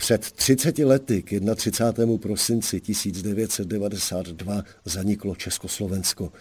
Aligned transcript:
Před 0.00 0.32
30 0.32 0.78
lety 0.78 1.22
k 1.22 1.40
31. 1.54 2.18
prosinci 2.18 2.80
1992 2.80 4.64
zaniklo 4.84 5.34
Československo. 5.34 6.32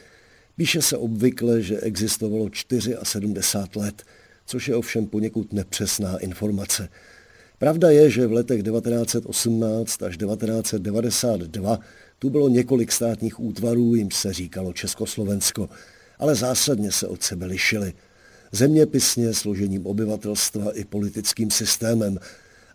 Píše 0.55 0.81
se 0.81 0.97
obvykle, 0.97 1.61
že 1.61 1.79
existovalo 1.79 2.49
74 3.03 3.79
let, 3.79 4.03
což 4.45 4.67
je 4.67 4.75
ovšem 4.75 5.05
poněkud 5.05 5.53
nepřesná 5.53 6.17
informace. 6.17 6.89
Pravda 7.57 7.89
je, 7.89 8.09
že 8.09 8.27
v 8.27 8.31
letech 8.31 8.63
1918 8.63 10.03
až 10.03 10.17
1992 10.17 11.79
tu 12.19 12.29
bylo 12.29 12.49
několik 12.49 12.91
státních 12.91 13.39
útvarů, 13.39 13.95
jim 13.95 14.11
se 14.11 14.33
říkalo 14.33 14.73
Československo, 14.73 15.69
ale 16.19 16.35
zásadně 16.35 16.91
se 16.91 17.07
od 17.07 17.23
sebe 17.23 17.45
lišily. 17.45 17.93
Zeměpisně, 18.51 19.33
složením 19.33 19.85
obyvatelstva 19.85 20.71
i 20.77 20.85
politickým 20.85 21.51
systémem. 21.51 22.19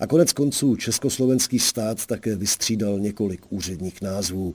A 0.03 0.07
konec 0.07 0.33
konců 0.33 0.77
Československý 0.77 1.59
stát 1.59 2.07
také 2.07 2.37
vystřídal 2.37 2.99
několik 2.99 3.53
úředních 3.53 4.03
názvů. 4.03 4.55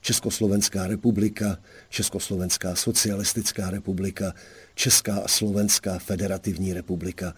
Československá 0.00 0.86
republika, 0.86 1.58
Československá 1.88 2.74
socialistická 2.74 3.70
republika, 3.70 4.34
Česká 4.74 5.16
a 5.16 5.28
Slovenská 5.28 5.98
federativní 5.98 6.72
republika. 6.72 7.34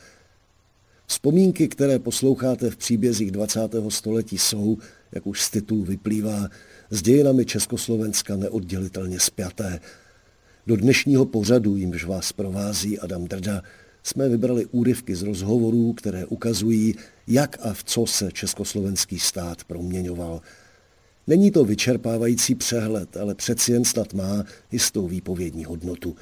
Vzpomínky, 1.07 1.69
které 1.69 1.99
posloucháte 1.99 2.71
v 2.71 2.77
příbězích 2.77 3.31
20. 3.31 3.61
století, 3.89 4.39
jsou, 4.39 4.79
jak 5.13 5.27
už 5.27 5.43
z 5.43 5.51
titulu 5.51 5.85
vyplývá, 5.85 6.49
s 6.91 7.03
dějinami 7.03 7.45
Československa 7.45 8.37
neoddělitelně 8.37 9.21
spjaté. 9.21 9.81
Do 10.67 10.77
dnešního 10.77 11.27
pořadu, 11.27 11.77
jimž 11.77 12.05
vás 12.05 12.33
provází 12.33 12.99
Adam 12.99 13.25
Drda, 13.25 13.63
jsme 14.03 14.29
vybrali 14.29 14.67
úryvky 14.67 15.17
z 15.17 15.23
rozhovorů, 15.23 15.93
které 15.93 16.27
ukazují, 16.27 16.95
jak 17.27 17.59
a 17.63 17.73
v 17.73 17.85
co 17.85 18.07
se 18.07 18.33
československý 18.33 19.19
stát 19.19 19.65
proměňoval. 19.65 20.41
Není 21.27 21.51
to 21.51 21.65
vyčerpávající 21.65 22.55
přehled, 22.55 23.17
ale 23.17 23.35
přeci 23.35 23.73
jen 23.73 23.85
snad 23.85 24.15
má 24.15 24.45
jistou 24.73 25.09
výpovědní 25.09 25.65
hodnotu. 25.65 26.17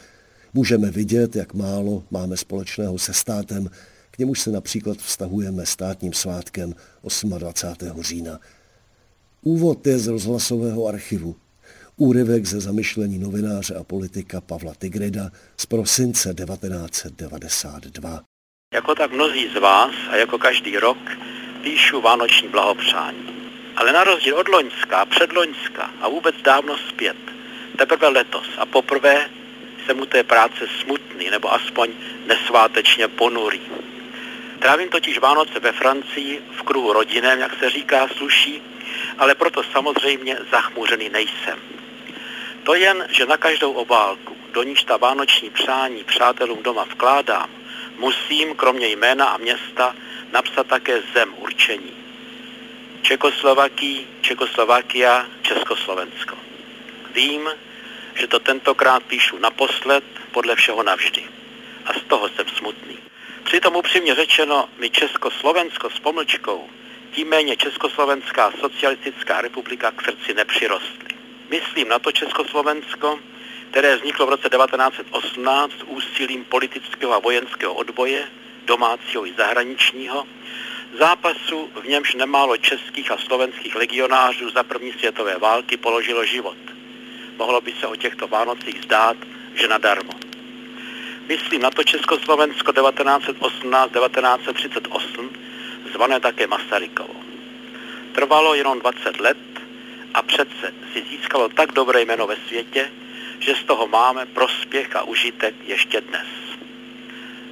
Můžeme 0.55 0.91
vidět, 0.91 1.37
jak 1.37 1.55
málo 1.55 2.05
máme 2.11 2.37
společného 2.37 2.99
se 2.99 3.13
státem, 3.13 3.71
k 4.11 4.19
němuž 4.19 4.41
se 4.41 4.51
například 4.51 4.99
vztahujeme 4.99 5.67
státním 5.67 6.13
svátkem 6.13 6.75
28. 7.39 8.03
října. 8.03 8.41
Úvod 9.43 9.87
je 9.87 9.99
z 9.99 10.07
rozhlasového 10.07 10.87
archivu. 10.87 11.37
Úryvek 12.01 12.45
ze 12.45 12.61
zamyšlení 12.61 13.19
novináře 13.19 13.75
a 13.75 13.85
politika 13.85 14.41
Pavla 14.41 14.75
Tigrida 14.75 15.31
z 15.57 15.67
prosince 15.67 16.35
1992. 16.35 18.21
Jako 18.75 18.95
tak 18.95 19.13
mnozí 19.13 19.49
z 19.49 19.61
vás 19.61 19.95
a 20.11 20.17
jako 20.17 20.39
každý 20.39 20.79
rok 20.79 20.99
píšu 21.63 22.01
vánoční 22.01 22.49
blahopřání. 22.49 23.53
Ale 23.77 23.93
na 23.93 24.05
rozdíl 24.05 24.37
od 24.37 24.49
Loňska, 24.49 25.05
předloňska 25.05 25.91
a 26.01 26.09
vůbec 26.09 26.35
dávno 26.45 26.77
zpět, 26.89 27.17
teprve 27.79 28.09
letos 28.09 28.49
a 28.59 28.67
poprvé 28.67 29.31
jsem 29.87 30.01
u 30.01 30.07
té 30.07 30.23
práce 30.23 30.67
smutný 30.81 31.31
nebo 31.31 31.53
aspoň 31.53 31.91
nesvátečně 32.27 33.09
ponurý. 33.09 33.61
Trávím 34.59 34.89
totiž 34.89 35.19
Vánoce 35.19 35.61
ve 35.61 35.73
Francii 35.73 36.43
v 36.59 36.63
kruhu 36.63 36.93
rodinem, 36.93 37.39
jak 37.39 37.59
se 37.59 37.71
říká, 37.71 38.09
sluší, 38.09 38.63
ale 39.19 39.35
proto 39.35 39.63
samozřejmě 39.63 40.39
zachmuřený 40.51 41.09
nejsem. 41.09 41.76
To 42.67 42.75
jen, 42.75 43.07
že 43.11 43.27
na 43.27 43.37
každou 43.37 43.73
obálku, 43.73 44.37
do 44.53 44.63
níž 44.63 44.83
ta 44.83 44.97
vánoční 44.97 45.51
přání 45.51 46.05
přátelům 46.05 46.63
doma 46.63 46.85
vkládám, 46.85 47.51
musím 47.99 48.55
kromě 48.55 48.89
jména 48.89 49.27
a 49.27 49.37
města 49.37 49.95
napsat 50.33 50.67
také 50.67 51.03
zem 51.15 51.35
určení. 51.39 51.93
Čekoslovaký, 53.03 54.07
Čekoslovakia, 54.21 55.27
Československo. 55.43 56.37
Vím, 57.15 57.49
že 58.15 58.27
to 58.27 58.39
tentokrát 58.39 59.03
píšu 59.03 59.39
naposled, 59.39 60.05
podle 60.33 60.57
všeho 60.57 60.83
navždy. 60.83 61.25
A 61.85 61.93
z 61.93 62.03
toho 62.03 62.29
jsem 62.29 62.49
smutný. 62.49 62.99
Přitom 63.45 63.77
upřímně 63.77 64.15
řečeno, 64.15 64.69
mi 64.79 64.91
Československo 64.91 65.91
s 65.91 65.99
pomlčkou, 65.99 66.71
tím 67.13 67.29
méně 67.29 67.57
Československá 67.57 68.53
socialistická 68.61 69.41
republika 69.41 69.91
k 69.91 70.05
srdci 70.05 70.35
nepřirostly. 70.35 71.16
Myslím 71.51 71.89
na 71.89 71.99
to 71.99 72.13
Československo, 72.13 73.19
které 73.71 73.97
vzniklo 73.97 74.27
v 74.27 74.29
roce 74.29 74.49
1918 74.49 75.73
úsilím 75.87 76.45
politického 76.45 77.13
a 77.13 77.19
vojenského 77.19 77.75
odboje, 77.75 78.29
domácího 78.65 79.27
i 79.27 79.35
zahraničního, 79.39 80.27
zápasu, 80.99 81.71
v 81.83 81.89
němž 81.89 82.15
nemálo 82.15 82.57
českých 82.57 83.11
a 83.11 83.19
slovenských 83.19 83.77
legionářů 83.77 84.51
za 84.51 84.63
první 84.63 84.93
světové 84.93 85.39
války 85.39 85.77
položilo 85.77 86.25
život. 86.25 86.57
Mohlo 87.37 87.61
by 87.61 87.73
se 87.81 87.87
o 87.87 87.97
těchto 87.97 88.29
Vánocích 88.29 88.81
zdát, 88.85 89.17
že 89.55 89.69
nadarmo. 89.69 90.13
Myslím 91.29 91.63
na 91.63 91.71
to 91.71 91.85
Československo 91.85 92.73
1918-1938, 92.73 95.31
zvané 95.93 96.21
také 96.21 96.47
Masarykovo. 96.47 97.15
Trvalo 98.13 98.55
jenom 98.55 98.81
20 98.81 99.21
let 99.21 99.56
a 100.17 100.23
přece 100.23 100.75
si 100.93 101.03
získalo 101.11 101.49
tak 101.49 101.73
dobré 101.73 102.01
jméno 102.01 102.27
ve 102.27 102.37
světě, 102.37 102.91
že 103.39 103.55
z 103.55 103.65
toho 103.65 103.87
máme 103.87 104.27
prospěch 104.27 104.97
a 104.97 105.03
užitek 105.03 105.55
ještě 105.65 106.01
dnes. 106.01 106.27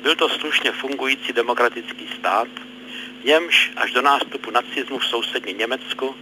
Byl 0.03 0.17
to 0.17 0.29
slušně 0.29 0.73
fungující 0.73 1.33
demokratický 1.33 2.09
stát, 2.19 2.49
v 3.21 3.25
němž 3.25 3.73
až 3.77 3.93
do 3.93 4.03
nástupu 4.03 4.51
nacismu 4.51 4.99
v 4.99 5.07
sousední 5.07 5.53
Německu 5.53 6.17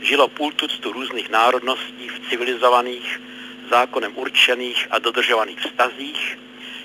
žilo 0.00 0.28
půl 0.28 0.52
tuctu 0.52 0.92
různých 0.92 1.30
národností 1.30 2.08
v 2.08 2.28
civilizovaných, 2.30 3.20
zákonem 3.70 4.12
určených 4.16 4.86
a 4.90 4.98
dodržovaných 4.98 5.60
vztazích, 5.60 6.38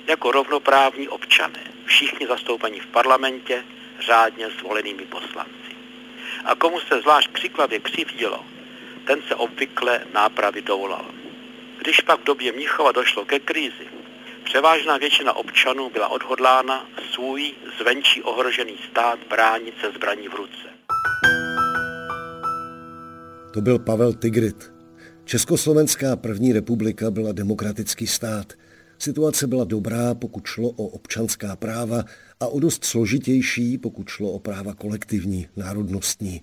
jako 0.06 0.32
rovnoprávní 0.32 1.08
občané, 1.08 1.60
všichni 1.84 2.26
zastoupení 2.26 2.80
v 2.80 2.86
parlamentě, 2.86 3.64
řádně 4.00 4.48
zvolenými 4.60 5.04
poslanci. 5.04 5.72
A 6.44 6.54
komu 6.54 6.80
se 6.80 7.00
zvlášť 7.00 7.30
křiklavě 7.32 7.78
křivdilo, 7.78 8.44
ten 9.08 9.18
se 9.28 9.34
obvykle 9.34 10.00
nápravy 10.14 10.62
dovolal. 10.62 11.06
Když 11.80 12.00
pak 12.00 12.20
v 12.20 12.24
době 12.24 12.52
Mnichova 12.52 12.92
došlo 12.92 13.24
ke 13.24 13.38
krizi, 13.38 13.86
převážná 14.44 14.96
většina 14.96 15.36
občanů 15.36 15.90
byla 15.90 16.08
odhodlána 16.08 16.86
svůj 17.14 17.54
zvenčí 17.80 18.22
ohrožený 18.22 18.76
stát 18.90 19.18
bránit 19.30 19.74
se 19.80 19.90
zbraní 19.96 20.28
v 20.28 20.34
ruce. 20.34 20.68
To 23.54 23.60
byl 23.60 23.78
Pavel 23.78 24.12
Tigrit. 24.12 24.72
Československá 25.24 26.16
první 26.16 26.52
republika 26.52 27.10
byla 27.10 27.32
demokratický 27.32 28.06
stát. 28.06 28.52
Situace 28.98 29.46
byla 29.46 29.64
dobrá, 29.64 30.14
pokud 30.14 30.46
šlo 30.46 30.68
o 30.70 30.84
občanská 30.84 31.56
práva 31.56 32.04
a 32.40 32.46
o 32.46 32.60
dost 32.60 32.84
složitější, 32.84 33.78
pokud 33.78 34.08
šlo 34.08 34.32
o 34.32 34.38
práva 34.38 34.74
kolektivní, 34.74 35.48
národnostní. 35.56 36.40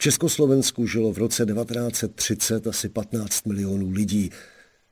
Československu 0.00 0.86
žilo 0.86 1.12
v 1.12 1.18
roce 1.18 1.46
1930 1.46 2.66
asi 2.66 2.88
15 2.88 3.46
milionů 3.46 3.90
lidí. 3.90 4.30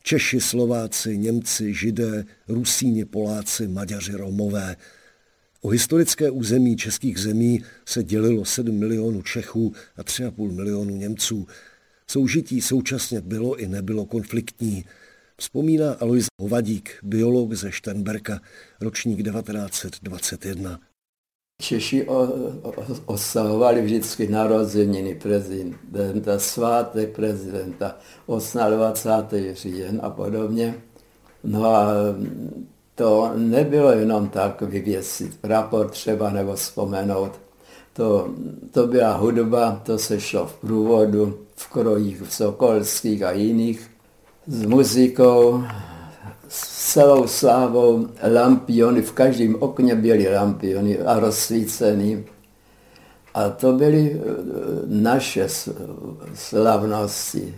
Češi, 0.03 0.41
Slováci, 0.41 1.19
Němci, 1.19 1.75
Židé, 1.75 2.25
Rusíni, 2.49 3.05
Poláci, 3.05 3.69
Maďaři, 3.69 4.13
Romové. 4.13 4.77
O 5.61 5.69
historické 5.69 6.31
území 6.31 6.77
českých 6.77 7.19
zemí 7.19 7.65
se 7.87 8.03
dělilo 8.03 8.45
7 8.45 8.79
milionů 8.79 9.23
Čechů 9.23 9.73
a 9.97 10.03
3,5 10.03 10.53
milionů 10.53 10.97
Němců. 10.97 11.47
Soužití 12.11 12.61
současně 12.61 13.21
bylo 13.21 13.57
i 13.57 13.69
nebylo 13.69 14.07
konfliktní. 14.07 14.85
Vzpomíná 15.39 15.93
Alois 15.93 16.27
Hovadík, 16.41 16.91
biolog 17.03 17.55
ze 17.55 17.73
Šternberka, 17.73 18.41
ročník 18.81 19.23
1921. 19.23 20.81
Češi 21.63 22.07
oslavovali 23.07 23.83
vždycky 23.83 24.29
narozeniny 24.29 25.15
prezidenta, 25.15 26.39
svátek 26.39 27.17
prezidenta, 27.17 27.97
28. 28.27 29.55
říjen 29.55 30.01
a 30.03 30.11
podobně. 30.11 30.75
No 31.45 31.67
a 31.67 31.89
to 32.95 33.33
nebylo 33.37 33.91
jenom 33.91 34.29
tak 34.29 34.63
vyvěsit 34.63 35.41
prapor 35.41 35.91
třeba 35.91 36.31
nebo 36.31 36.55
vzpomenout. 36.55 37.33
To, 37.93 38.29
to 38.71 38.87
byla 38.87 39.17
hudba, 39.17 39.83
to 39.87 39.99
se 39.99 40.21
šlo 40.21 40.47
v 40.47 40.55
průvodu, 40.55 41.39
v 41.57 41.69
krojích 41.69 42.23
v 42.23 42.35
Sokolských 42.35 43.23
a 43.23 43.31
jiných 43.31 43.91
s 44.47 44.65
muzikou, 44.65 45.65
s 46.49 46.93
celou 46.93 47.27
slávou, 47.27 48.09
lampiony, 48.33 49.03
v 49.03 49.13
každém 49.13 49.57
okně 49.61 49.95
byly 49.95 50.35
lampiony 50.35 50.99
a 50.99 51.19
rozsvícený. 51.19 52.25
A 53.35 53.49
to 53.49 53.73
byly 53.73 54.13
eh, 54.13 54.21
naše 54.87 55.47
slavnosti, 56.35 57.55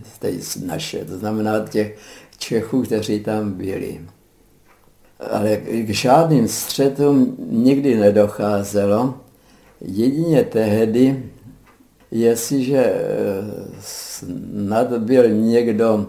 naše, 0.67 1.05
to 1.05 1.19
znamená 1.19 1.61
těch 1.69 1.99
Čechů, 2.39 2.83
kteří 2.83 3.21
tam 3.21 3.53
byli. 3.53 4.01
Ale 5.31 5.57
k 5.57 5.91
žádným 5.91 6.49
střetům 6.49 7.37
nikdy 7.51 7.97
nedocházelo. 7.97 9.15
Jedině 9.81 10.45
tehdy, 10.45 11.31
jestliže 12.11 12.85
eh, 12.85 13.03
snad 13.81 14.99
byl 14.99 15.29
někdo 15.29 16.07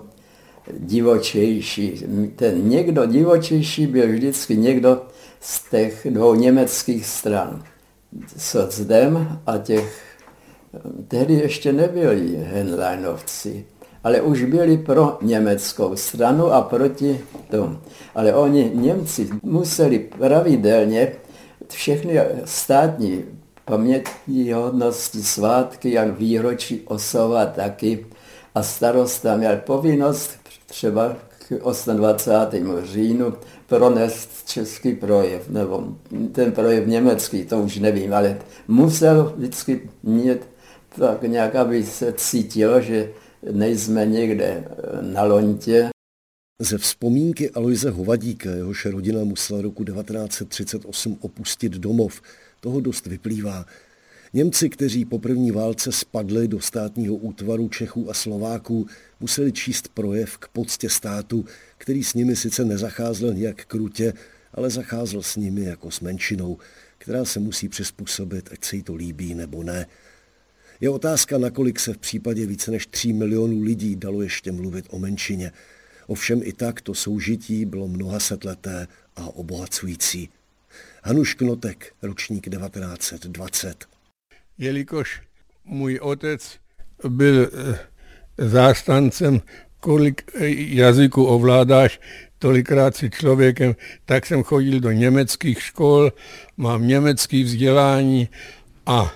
divočejší. 0.77 2.05
Ten 2.35 2.69
někdo 2.69 3.05
divočejší 3.05 3.87
byl 3.87 4.07
vždycky 4.07 4.57
někdo 4.57 5.01
z 5.39 5.69
těch 5.69 6.07
dvou 6.09 6.35
německých 6.35 7.05
stran. 7.05 7.63
Socdem 8.37 9.39
a 9.45 9.57
těch, 9.57 10.01
tehdy 11.07 11.33
ještě 11.33 11.73
nebyli 11.73 12.35
Henleinovci, 12.35 13.65
ale 14.03 14.21
už 14.21 14.43
byli 14.43 14.77
pro 14.77 15.17
německou 15.21 15.95
stranu 15.95 16.45
a 16.45 16.61
proti 16.61 17.19
tomu. 17.49 17.77
Ale 18.15 18.33
oni, 18.33 18.71
Němci, 18.73 19.29
museli 19.43 19.99
pravidelně 19.99 21.11
všechny 21.67 22.19
státní 22.45 23.23
pamětní 23.65 24.51
hodnosti, 24.51 25.23
svátky 25.23 25.97
a 25.97 26.05
výročí 26.05 26.81
osovat 26.85 27.55
taky. 27.55 28.05
A 28.55 28.63
starosta 28.63 29.37
měl 29.37 29.57
povinnost 29.57 30.31
třeba 30.65 31.17
k 31.47 31.93
28. 31.93 32.81
říjnu 32.83 33.33
pronést 33.67 34.29
český 34.45 34.93
projev, 34.93 35.49
nebo 35.49 35.87
ten 36.31 36.51
projev 36.51 36.87
německý, 36.87 37.45
to 37.45 37.59
už 37.59 37.79
nevím, 37.79 38.13
ale 38.13 38.39
musel 38.67 39.33
vždycky 39.37 39.89
mít 40.03 40.39
tak 40.99 41.21
nějak, 41.21 41.55
aby 41.55 41.83
se 41.83 42.13
cítilo, 42.13 42.81
že 42.81 43.09
nejsme 43.51 44.05
někde 44.05 44.45
eh, 44.45 45.01
na 45.01 45.23
lontě. 45.23 45.89
Ze 46.61 46.77
vzpomínky 46.77 47.49
Aloise 47.49 47.89
Hovadíka, 47.89 48.49
jehož 48.51 48.85
rodina 48.85 49.23
musela 49.23 49.61
roku 49.61 49.83
1938 49.83 51.17
opustit 51.21 51.71
domov, 51.71 52.21
toho 52.59 52.79
dost 52.81 53.05
vyplývá. 53.05 53.65
Němci, 54.33 54.69
kteří 54.69 55.05
po 55.05 55.19
první 55.19 55.51
válce 55.51 55.91
spadli 55.91 56.47
do 56.47 56.59
státního 56.59 57.15
útvaru 57.15 57.69
Čechů 57.69 58.09
a 58.09 58.13
Slováků, 58.13 58.87
museli 59.19 59.51
číst 59.51 59.87
projev 59.87 60.37
k 60.37 60.47
poctě 60.47 60.89
státu, 60.89 61.45
který 61.77 62.03
s 62.03 62.13
nimi 62.13 62.35
sice 62.35 62.65
nezacházel 62.65 63.33
nijak 63.33 63.65
krutě, 63.65 64.13
ale 64.53 64.69
zacházel 64.69 65.21
s 65.21 65.35
nimi 65.35 65.61
jako 65.61 65.91
s 65.91 65.99
menšinou, 65.99 66.57
která 66.97 67.25
se 67.25 67.39
musí 67.39 67.69
přizpůsobit, 67.69 68.49
ať 68.51 68.63
se 68.63 68.75
jí 68.75 68.83
to 68.83 68.95
líbí 68.95 69.35
nebo 69.35 69.63
ne. 69.63 69.87
Je 70.81 70.89
otázka, 70.89 71.37
nakolik 71.37 71.79
se 71.79 71.93
v 71.93 71.97
případě 71.97 72.45
více 72.45 72.71
než 72.71 72.87
3 72.87 73.13
milionů 73.13 73.61
lidí 73.61 73.95
dalo 73.95 74.21
ještě 74.21 74.51
mluvit 74.51 74.85
o 74.89 74.99
menšině. 74.99 75.51
Ovšem 76.07 76.41
i 76.43 76.53
tak 76.53 76.81
to 76.81 76.93
soužití 76.93 77.65
bylo 77.65 77.87
mnoha 77.87 78.19
setleté 78.19 78.87
a 79.15 79.27
obohacující. 79.35 80.29
Hanuš 81.03 81.33
Knotek, 81.33 81.93
ročník 82.01 82.49
1920 82.49 84.00
jelikož 84.57 85.21
můj 85.65 85.99
otec 86.01 86.59
byl 87.07 87.49
eh, 87.53 87.79
zástancem, 88.37 89.41
kolik 89.79 90.31
eh, 90.35 90.47
jazyků 90.75 91.25
ovládáš, 91.25 91.99
tolikrát 92.39 92.95
si 92.95 93.09
člověkem, 93.09 93.75
tak 94.05 94.25
jsem 94.25 94.43
chodil 94.43 94.79
do 94.79 94.91
německých 94.91 95.61
škol, 95.61 96.13
mám 96.57 96.87
německé 96.87 97.43
vzdělání 97.43 98.29
a 98.85 99.13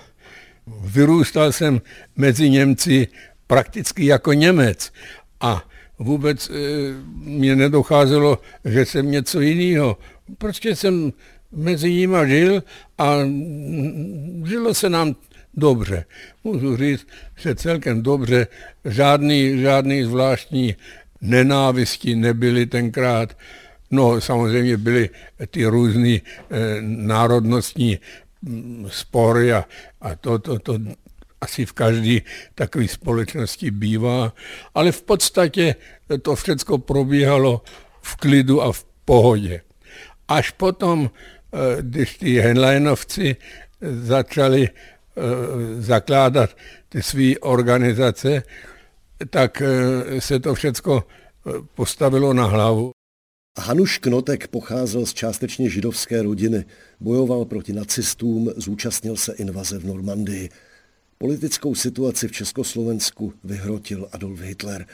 vyrůstal 0.66 1.52
jsem 1.52 1.80
mezi 2.16 2.50
Němci 2.50 3.08
prakticky 3.46 4.06
jako 4.06 4.32
Němec. 4.32 4.92
A 5.40 5.68
vůbec 5.98 6.50
e, 6.50 6.52
mě 7.14 7.56
nedocházelo, 7.56 8.38
že 8.64 8.86
jsem 8.86 9.10
něco 9.10 9.40
jiného. 9.40 9.98
Prostě 10.38 10.76
jsem 10.76 11.12
mezi 11.56 11.92
nimi 11.92 12.16
žil 12.26 12.62
a 12.98 13.16
žilo 14.44 14.74
se 14.74 14.88
nám 14.88 15.16
dobře. 15.54 16.04
Můžu 16.44 16.76
říct, 16.76 17.06
že 17.36 17.54
celkem 17.54 18.02
dobře, 18.02 18.46
žádný, 18.84 19.60
žádný 19.60 20.04
zvláštní 20.04 20.76
nenávisti 21.20 22.16
nebyly 22.16 22.66
tenkrát. 22.66 23.36
No 23.90 24.20
samozřejmě 24.20 24.76
byly 24.76 25.10
ty 25.50 25.66
různé 25.66 26.08
e, 26.08 26.20
národnostní 26.80 27.98
mm, 28.42 28.86
spory 28.90 29.52
a, 29.52 29.64
a 30.00 30.14
to, 30.14 30.38
to, 30.38 30.58
to 30.58 30.78
asi 31.40 31.66
v 31.66 31.72
každé 31.72 32.18
takové 32.54 32.88
společnosti 32.88 33.70
bývá, 33.70 34.32
ale 34.74 34.92
v 34.92 35.02
podstatě 35.02 35.74
to 36.22 36.34
všechno 36.34 36.78
probíhalo 36.78 37.62
v 38.02 38.16
klidu 38.16 38.62
a 38.62 38.72
v 38.72 38.84
pohodě. 39.04 39.60
Až 40.28 40.50
potom, 40.50 41.10
když 41.80 42.18
ty 42.18 42.40
Henleinovci 42.40 43.36
začali 43.80 44.68
Eh, 45.18 45.82
zakládat 45.82 46.56
ty 46.88 47.02
své 47.02 47.38
organizace, 47.38 48.42
tak 49.30 49.62
eh, 49.62 50.20
se 50.20 50.40
to 50.40 50.54
všechno 50.54 51.02
eh, 51.02 51.52
postavilo 51.74 52.32
na 52.32 52.44
hlavu. 52.44 52.90
Hanuš 53.58 53.98
Knotek 53.98 54.48
pocházel 54.48 55.06
z 55.06 55.14
částečně 55.14 55.70
židovské 55.70 56.22
rodiny, 56.22 56.64
bojoval 57.00 57.44
proti 57.44 57.72
nacistům, 57.72 58.52
zúčastnil 58.56 59.16
se 59.16 59.32
invaze 59.32 59.78
v 59.78 59.86
Normandii. 59.86 60.48
Politickou 61.18 61.74
situaci 61.74 62.28
v 62.28 62.32
Československu 62.32 63.32
vyhrotil 63.44 64.08
Adolf 64.12 64.40
Hitler 64.40 64.86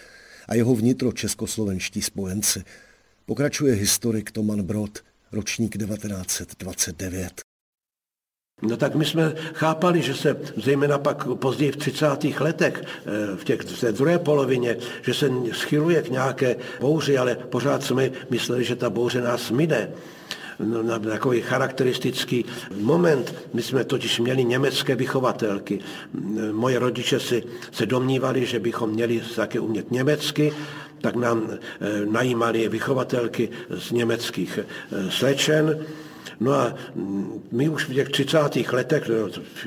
a 0.49 0.55
jeho 0.55 0.75
vnitro 0.75 1.13
českoslovenští 1.13 2.03
spojenci. 2.03 2.65
Pokračuje 3.27 3.75
historik 3.75 4.31
Toman 4.31 4.63
Brod, 4.63 4.99
ročník 5.32 5.79
1929. 5.79 7.40
No 8.62 8.76
tak 8.76 8.94
my 8.94 9.05
jsme 9.05 9.34
chápali, 9.55 10.02
že 10.02 10.14
se 10.14 10.37
zejména 10.56 10.99
pak 10.99 11.26
později 11.34 11.73
v 11.73 11.76
30. 11.76 12.40
letech, 12.40 12.82
eh, 12.82 13.37
v, 13.37 13.44
těch, 13.44 13.60
v 13.60 13.81
té 13.81 13.93
druhé 13.93 14.19
polovině, 14.19 14.77
že 15.03 15.15
se 15.15 15.31
schyluje 15.53 16.03
k 16.03 16.08
nějaké 16.08 16.56
bouři, 16.81 17.19
ale 17.19 17.34
pořád 17.34 17.82
jsme 17.82 18.10
mysleli, 18.31 18.65
že 18.65 18.77
ta 18.77 18.91
bouře 18.91 19.20
nás 19.20 19.51
mine 19.51 19.91
na 20.82 20.99
takový 20.99 21.41
charakteristický 21.41 22.44
moment. 22.81 23.35
My 23.55 23.63
jsme 23.63 23.85
totiž 23.85 24.21
měli 24.21 24.44
německé 24.44 24.97
vychovatelky. 24.97 25.81
Moje 26.53 26.79
rodiče 26.79 27.21
si, 27.21 27.44
se 27.73 27.87
domnívali, 27.87 28.47
že 28.47 28.59
bychom 28.59 28.91
měli 28.91 29.23
také 29.37 29.61
umět 29.61 29.91
německy, 29.91 30.53
tak 31.01 31.17
nám 31.17 31.51
e, 31.51 31.59
najímali 32.06 32.69
vychovatelky 32.69 33.49
z 33.71 33.91
německých 33.91 34.59
e, 34.59 34.65
slečen 35.11 35.87
No 36.41 36.53
a 36.53 36.74
my 37.53 37.69
už 37.69 37.89
v 37.89 37.94
těch 37.94 38.08
30. 38.08 38.39
letech, 38.72 39.10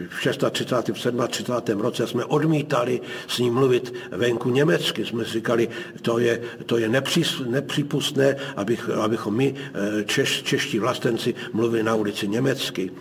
v 0.10 0.20
36. 0.20 0.90
v 0.90 1.28
37. 1.28 1.82
roce 1.82 2.08
jsme 2.08 2.26
odmítali 2.26 3.02
s 3.28 3.40
ním 3.40 3.54
mluvit 3.54 3.94
venku 4.12 4.50
německy. 4.50 5.06
Jsme 5.06 5.24
říkali, 5.24 5.70
to 6.02 6.20
je, 6.20 6.42
to 6.66 6.78
je 6.78 6.90
nepřís, 6.90 7.42
nepřípustné, 7.46 8.36
abych, 8.56 8.90
abychom 8.90 9.36
my, 9.36 9.56
eh, 9.56 10.04
češ, 10.04 10.44
čeští 10.44 10.80
vlastenci, 10.80 11.36
mluvili 11.54 11.84
na 11.84 11.96
ulici 11.96 12.28
německy. 12.28 12.92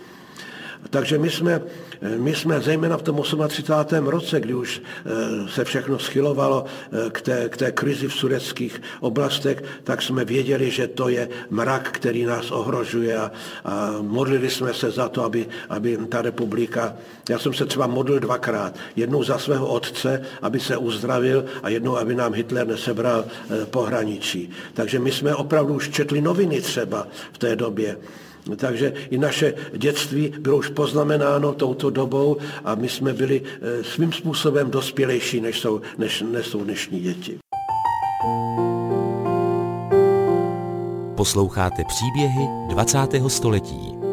Takže 0.91 1.19
my 1.19 1.31
jsme, 1.31 1.63
my 2.17 2.35
jsme 2.35 2.61
zejména 2.61 2.97
v 2.97 3.03
tom 3.03 3.23
38. 3.49 4.07
roce, 4.07 4.41
kdy 4.41 4.55
už 4.55 4.83
eh, 4.83 5.49
se 5.49 5.65
všechno 5.65 5.99
schylovalo 5.99 6.65
eh, 6.65 7.11
k 7.11 7.21
té, 7.21 7.49
k 7.49 7.57
té 7.57 7.73
krizi 7.73 8.09
v 8.09 8.15
sudeckých 8.15 8.83
oblastech, 9.01 9.63
tak 9.85 10.03
jsme 10.03 10.25
věděli, 10.25 10.71
že 10.71 10.89
to 10.89 11.09
je 11.09 11.29
mrak, 11.51 11.91
který 11.93 12.25
nás 12.25 12.51
ohrožuje 12.51 13.17
a, 13.17 13.33
a 13.65 13.95
modlili 14.01 14.51
jsme 14.51 14.75
se 14.75 14.91
za 14.91 15.09
to, 15.09 15.25
aby, 15.25 15.47
aby 15.69 15.97
ta 16.09 16.23
republika, 16.23 16.97
já 17.29 17.39
jsem 17.39 17.55
se 17.55 17.67
třeba 17.67 17.87
modlil 17.87 18.21
dvakrát, 18.21 18.75
jednou 18.97 19.23
za 19.23 19.39
svého 19.39 19.67
otce, 19.67 20.23
aby 20.43 20.61
se 20.61 20.77
uzdravil 20.77 21.45
a 21.63 21.69
jednou, 21.69 21.97
aby 21.97 22.15
nám 22.15 22.35
Hitler 22.35 22.67
nesebral 22.67 23.25
eh, 23.25 23.67
pohraničí. 23.67 24.51
Takže 24.75 24.99
my 24.99 25.13
jsme 25.13 25.35
opravdu 25.35 25.75
už 25.75 25.91
četli 25.91 26.21
noviny 26.21 26.61
třeba 26.61 27.07
v 27.33 27.39
té 27.39 27.57
době. 27.57 27.97
Takže 28.57 28.93
i 29.11 29.19
naše 29.19 29.55
dětství 29.77 30.33
bylo 30.41 30.57
už 30.57 30.69
poznamenáno 30.69 31.53
touto 31.53 31.91
dobou 31.91 32.37
a 32.65 32.75
my 32.75 32.89
jsme 32.89 33.13
byli 33.13 33.43
eh, 33.45 33.85
svým 33.85 34.13
způsobem 34.13 34.71
dospělejší, 34.71 35.41
než 35.41 35.61
jsou, 35.61 35.81
než, 35.99 36.25
než 36.31 36.47
jsou 36.47 36.65
dnešní 36.65 37.01
děti. 37.01 37.39
Posloucháte 41.17 41.83
příběhy 41.85 42.49
20. 42.69 42.99
století. 43.29 44.05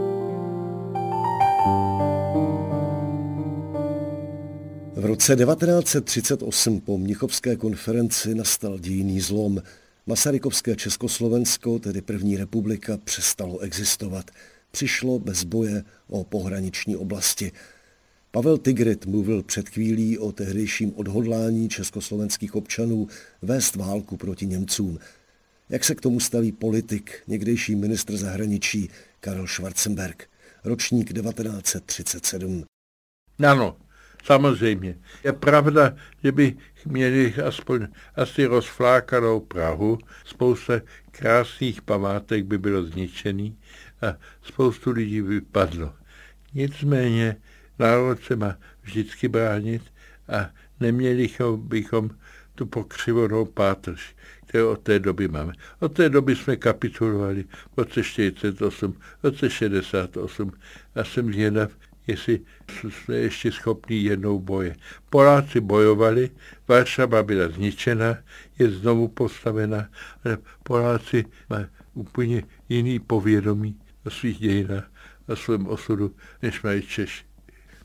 V 4.95 5.05
roce 5.05 5.35
1938 5.35 6.81
po 6.81 6.97
Mnichovské 6.97 7.55
konferenci 7.55 8.35
nastal 8.35 8.79
dějný 8.79 9.19
zlom. 9.19 9.61
Masarykovské 10.05 10.75
Československo, 10.75 11.79
tedy 11.79 12.01
první 12.01 12.37
republika, 12.37 12.97
přestalo 13.03 13.59
existovat. 13.59 14.31
Přišlo 14.71 15.19
bez 15.19 15.43
boje 15.43 15.83
o 16.07 16.23
pohraniční 16.23 16.95
oblasti. 16.95 17.51
Pavel 18.31 18.57
Tigrit 18.57 19.05
mluvil 19.05 19.43
před 19.43 19.69
chvílí 19.69 20.17
o 20.17 20.31
tehdejším 20.31 20.93
odhodlání 20.95 21.69
československých 21.69 22.55
občanů 22.55 23.07
vést 23.41 23.75
válku 23.75 24.17
proti 24.17 24.45
Němcům. 24.45 24.99
Jak 25.69 25.83
se 25.83 25.95
k 25.95 26.01
tomu 26.01 26.19
staví 26.19 26.51
politik, 26.51 27.23
někdejší 27.27 27.75
ministr 27.75 28.17
zahraničí 28.17 28.89
Karel 29.19 29.47
Schwarzenberg, 29.47 30.29
ročník 30.63 31.13
1937. 31.13 32.63
Ano, 33.47 33.77
samozřejmě. 34.23 34.97
Je 35.23 35.33
pravda, 35.33 35.95
že 36.23 36.31
by 36.31 36.57
měli 36.85 37.35
aspoň 37.35 37.87
asi 38.15 38.45
rozflákanou 38.45 39.39
Prahu, 39.39 39.99
spousta 40.25 40.73
krásných 41.11 41.81
památek 41.81 42.45
by 42.45 42.57
bylo 42.57 42.83
zničený 42.83 43.57
a 44.01 44.17
spoustu 44.41 44.91
lidí 44.91 45.21
by 45.21 45.27
vypadlo. 45.27 45.93
Nicméně 46.53 47.35
národ 47.79 48.23
se 48.23 48.35
má 48.35 48.57
vždycky 48.81 49.27
bránit 49.27 49.81
a 50.27 50.49
neměli 50.79 51.29
bychom 51.55 52.09
tu 52.55 52.65
pokřivenou 52.65 53.45
pátrž, 53.45 54.15
kterou 54.45 54.71
od 54.71 54.81
té 54.81 54.99
doby 54.99 55.27
máme. 55.27 55.53
Od 55.79 55.93
té 55.93 56.09
doby 56.09 56.35
jsme 56.35 56.55
kapitulovali 56.55 57.43
v 57.43 57.77
roce 57.77 58.03
48, 58.03 58.93
v 58.93 59.23
roce 59.23 59.49
68 59.49 60.51
a 60.95 61.03
jsem 61.03 61.33
zvědav, 61.33 61.71
jestli 62.07 62.39
jsme 62.89 63.15
ještě 63.15 63.51
schopni 63.51 63.95
jednou 63.97 64.39
boje. 64.39 64.75
Poláci 65.09 65.59
bojovali, 65.59 66.29
Varšava 66.67 67.23
byla 67.23 67.49
zničena, 67.49 68.17
je 68.59 68.71
znovu 68.71 69.07
postavena, 69.07 69.89
ale 70.25 70.37
Poláci 70.63 71.25
mají 71.49 71.65
úplně 71.93 72.43
jiný 72.69 72.99
povědomí 72.99 73.79
o 74.05 74.09
svých 74.09 74.39
dějinách 74.39 74.91
a 75.27 75.35
svém 75.35 75.67
osudu, 75.67 76.15
než 76.41 76.61
mají 76.61 76.81
Češi. 76.81 77.25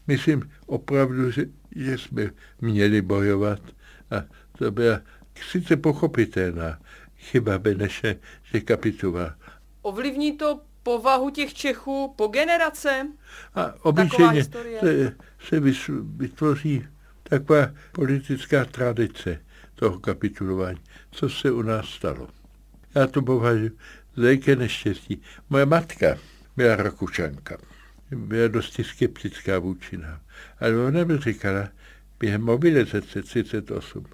Myslím 0.06 0.50
opravdu, 0.66 1.30
že, 1.30 1.46
že 1.76 1.98
jsme 1.98 2.30
měli 2.60 3.02
bojovat 3.02 3.60
a 4.10 4.24
to 4.58 4.70
byla 4.70 5.00
sice 5.50 5.76
pochopitelná 5.76 6.78
chyba 7.16 7.58
Beneše, 7.58 8.16
že 8.42 8.60
kapituloval. 8.60 9.32
Ovlivní 9.82 10.36
to 10.36 10.60
povahu 10.86 11.30
těch 11.30 11.54
Čechů 11.54 12.14
po 12.16 12.26
generace? 12.26 13.06
A 13.54 13.74
obyčejně 13.82 14.44
se, 14.44 15.16
se 15.48 15.60
vytvoří 16.16 16.86
taková 17.22 17.70
politická 17.92 18.64
tradice 18.64 19.40
toho 19.74 19.98
kapitulování, 19.98 20.78
co 21.10 21.28
se 21.28 21.50
u 21.50 21.62
nás 21.62 21.88
stalo. 21.88 22.28
Já 22.94 23.06
to 23.06 23.22
považuji 23.22 23.70
za 24.16 24.54
neštěstí. 24.54 25.22
Moje 25.50 25.66
matka 25.66 26.18
byla 26.56 26.76
Rakušanka. 26.76 27.58
Byla 28.10 28.48
dosti 28.48 28.84
skeptická 28.84 29.58
vůči 29.58 29.96
nám. 29.96 30.20
Ale 30.60 30.76
ona 30.86 31.04
by 31.04 31.18
říkala, 31.18 31.68
během 32.20 32.42
mobilizace 32.42 33.22
38 33.22 34.06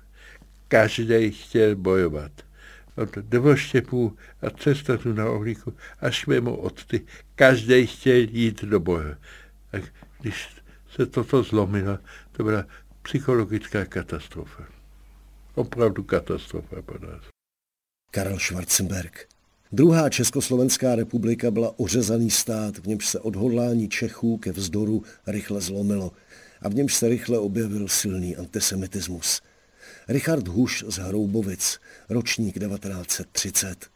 každý 0.68 1.30
chtěl 1.30 1.76
bojovat 1.76 2.32
od 2.96 3.14
dvoštěpů 3.14 4.16
a 4.42 4.50
cesta 4.50 4.96
tu 4.96 5.12
na 5.12 5.30
ohlíku 5.30 5.74
až 6.00 6.26
mimo 6.26 6.56
odty. 6.56 7.06
Každý 7.34 7.86
chtěl 7.86 8.16
jít 8.16 8.64
do 8.64 8.80
boje. 8.80 9.16
A 9.72 9.76
když 10.20 10.48
se 10.96 11.06
toto 11.06 11.42
zlomilo, 11.42 11.98
to 12.32 12.44
byla 12.44 12.66
psychologická 13.02 13.84
katastrofa. 13.84 14.64
Opravdu 15.54 16.02
katastrofa 16.02 16.82
pro 16.82 17.08
nás. 17.08 17.22
Karel 18.10 18.38
Schwarzenberg. 18.38 19.28
Druhá 19.72 20.10
Československá 20.10 20.94
republika 20.94 21.50
byla 21.50 21.78
ořezaný 21.78 22.30
stát, 22.30 22.78
v 22.78 22.86
němž 22.86 23.06
se 23.06 23.20
odhodlání 23.20 23.88
Čechů 23.88 24.38
ke 24.38 24.52
vzdoru 24.52 25.02
rychle 25.26 25.60
zlomilo 25.60 26.12
a 26.62 26.68
v 26.68 26.74
němž 26.74 26.94
se 26.94 27.08
rychle 27.08 27.38
objevil 27.38 27.88
silný 27.88 28.36
antisemitismus. 28.36 29.40
Richard 30.08 30.48
Huš 30.48 30.84
z 30.86 30.98
Hroubovic, 30.98 31.80
ročník 32.08 32.58
1930. 32.58 33.86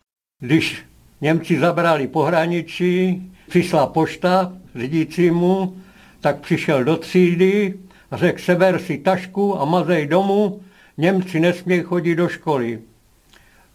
Když 0.40 0.82
Němci 1.20 1.58
zabrali 1.58 2.06
pohraničí, 2.06 3.22
přišla 3.48 3.86
pošta 3.86 4.52
řídícímu, 4.74 5.76
tak 6.20 6.40
přišel 6.40 6.84
do 6.84 6.96
třídy 6.96 7.74
a 8.10 8.16
řekl, 8.16 8.42
seber 8.42 8.78
si 8.78 8.98
tašku 8.98 9.60
a 9.60 9.64
mazej 9.64 10.06
domů, 10.06 10.60
Němci 10.98 11.40
nesmějí 11.40 11.82
chodit 11.82 12.14
do 12.14 12.28
školy. 12.28 12.80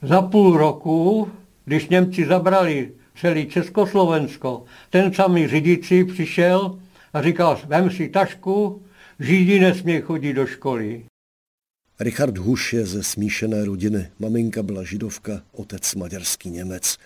Za 0.02 0.22
půl 0.22 0.58
roku, 0.58 1.32
když 1.66 1.90
Němci 1.90 2.26
zabrali 2.26 2.92
celý 3.16 3.46
Československo, 3.46 4.64
ten 4.90 5.14
samý 5.14 5.48
řídící 5.48 6.04
přišel 6.04 6.80
a 7.14 7.22
říkal, 7.22 7.60
vem 7.66 7.92
si 7.92 8.10
tašku, 8.10 8.82
Židi 9.20 9.60
nesmějí 9.60 10.02
chodit 10.02 10.34
do 10.34 10.46
školy. 10.46 11.04
Richard 12.02 12.38
Huš 12.38 12.74
je 12.74 12.86
ze 12.86 13.04
smíšené 13.04 13.66
rodiny. 13.66 14.12
Maminka 14.20 14.64
byla 14.64 14.84
židovka, 14.84 15.42
otec 15.52 15.96
maďarský 15.96 16.50
Němec. 16.50 16.98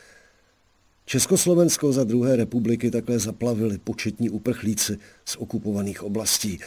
Československo 1.06 1.94
za 1.94 2.04
druhé 2.04 2.36
republiky 2.36 2.92
takhle 2.92 3.20
zaplavili 3.20 3.78
početní 3.78 4.30
uprchlíci 4.30 4.98
z 5.26 5.36
okupovaných 5.36 6.04
oblastí. 6.04 6.60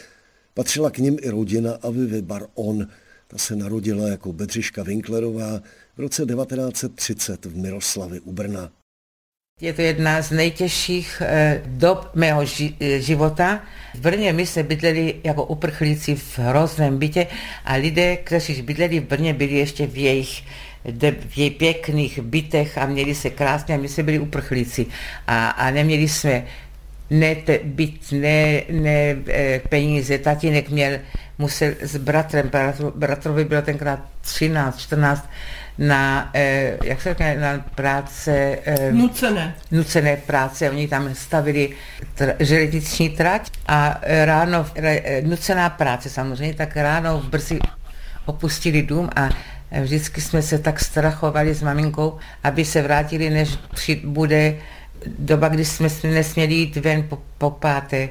Patřila 0.54 0.90
k 0.90 0.98
nim 0.98 1.16
i 1.20 1.30
rodina 1.30 1.72
Avivy 1.82 2.22
Bar-On. 2.22 2.88
Ta 3.28 3.38
se 3.38 3.56
narodila 3.56 4.08
jako 4.08 4.32
Bedřiška 4.32 4.82
Winklerová 4.82 5.62
v 5.96 6.00
roce 6.00 6.26
1930 6.26 7.44
v 7.44 7.56
Miroslavi 7.56 8.20
u 8.20 8.32
Brna. 8.32 8.72
Je 9.60 9.72
to 9.72 9.82
jedna 9.82 10.22
z 10.22 10.30
nejtěžších 10.30 11.22
eh, 11.26 11.62
dob 11.66 12.10
mého 12.14 12.42
eh, 12.42 13.00
života. 13.00 13.60
V 13.94 14.00
Brně 14.00 14.32
my 14.32 14.46
se 14.46 14.62
bydleli 14.62 15.14
jako 15.24 15.44
uprchlíci 15.44 16.14
v 16.14 16.38
hrozném 16.38 16.98
bytě 16.98 17.26
a 17.64 17.74
lidé, 17.74 18.16
kteří 18.16 18.62
bydleli 18.62 19.00
v 19.00 19.04
Brně, 19.04 19.34
byli 19.34 19.54
ještě 19.54 19.86
v 19.86 19.96
jejich 19.96 20.42
v 21.28 21.38
jejich 21.38 21.56
pěkných 21.56 22.18
bytech 22.18 22.78
a 22.78 22.86
měli 22.86 23.14
se 23.14 23.30
krásně 23.30 23.74
a 23.74 23.78
my 23.78 23.88
jsme 23.88 24.02
byli 24.02 24.18
uprchlíci 24.18 24.86
a, 25.26 25.48
a 25.48 25.70
neměli 25.70 26.08
jsme 26.08 26.44
ne 27.10 27.34
te, 27.34 27.60
byt, 27.64 28.12
ne, 28.12 28.62
ne 28.70 29.16
e, 29.28 29.60
peníze. 29.68 30.18
Tatínek 30.18 30.70
měl, 30.70 30.98
musel 31.38 31.72
s 31.80 31.96
bratrem, 31.96 32.50
bratrovi 32.94 33.44
bylo 33.44 33.62
tenkrát 33.62 34.00
13, 34.20 34.78
14, 34.78 35.28
na, 35.78 36.30
eh, 36.34 36.78
jak 36.84 37.02
se 37.02 37.10
říká, 37.10 37.24
na 37.34 37.64
práce... 37.74 38.58
Eh, 38.64 38.92
nucené. 38.92 39.54
Nucené 39.70 40.16
práce. 40.16 40.70
Oni 40.70 40.88
tam 40.88 41.14
stavili 41.14 41.70
tr- 42.18 42.34
železniční 42.38 43.08
trať 43.08 43.50
a 43.66 44.00
ráno, 44.24 44.66
eh, 44.74 45.22
nucená 45.22 45.70
práce 45.70 46.10
samozřejmě, 46.10 46.54
tak 46.54 46.76
ráno 46.76 47.20
v 47.20 47.28
brzy 47.28 47.58
opustili 48.26 48.82
dům 48.82 49.10
a 49.16 49.28
vždycky 49.80 50.20
jsme 50.20 50.42
se 50.42 50.58
tak 50.58 50.80
strachovali 50.80 51.54
s 51.54 51.62
maminkou, 51.62 52.18
aby 52.44 52.64
se 52.64 52.82
vrátili, 52.82 53.30
než 53.30 53.58
bude 54.04 54.54
doba, 55.06 55.48
kdy 55.48 55.64
jsme 55.64 55.88
nesměli 56.02 56.54
jít 56.54 56.76
ven 56.76 57.06
po, 57.08 57.22
po 57.38 57.50
páté. 57.50 58.08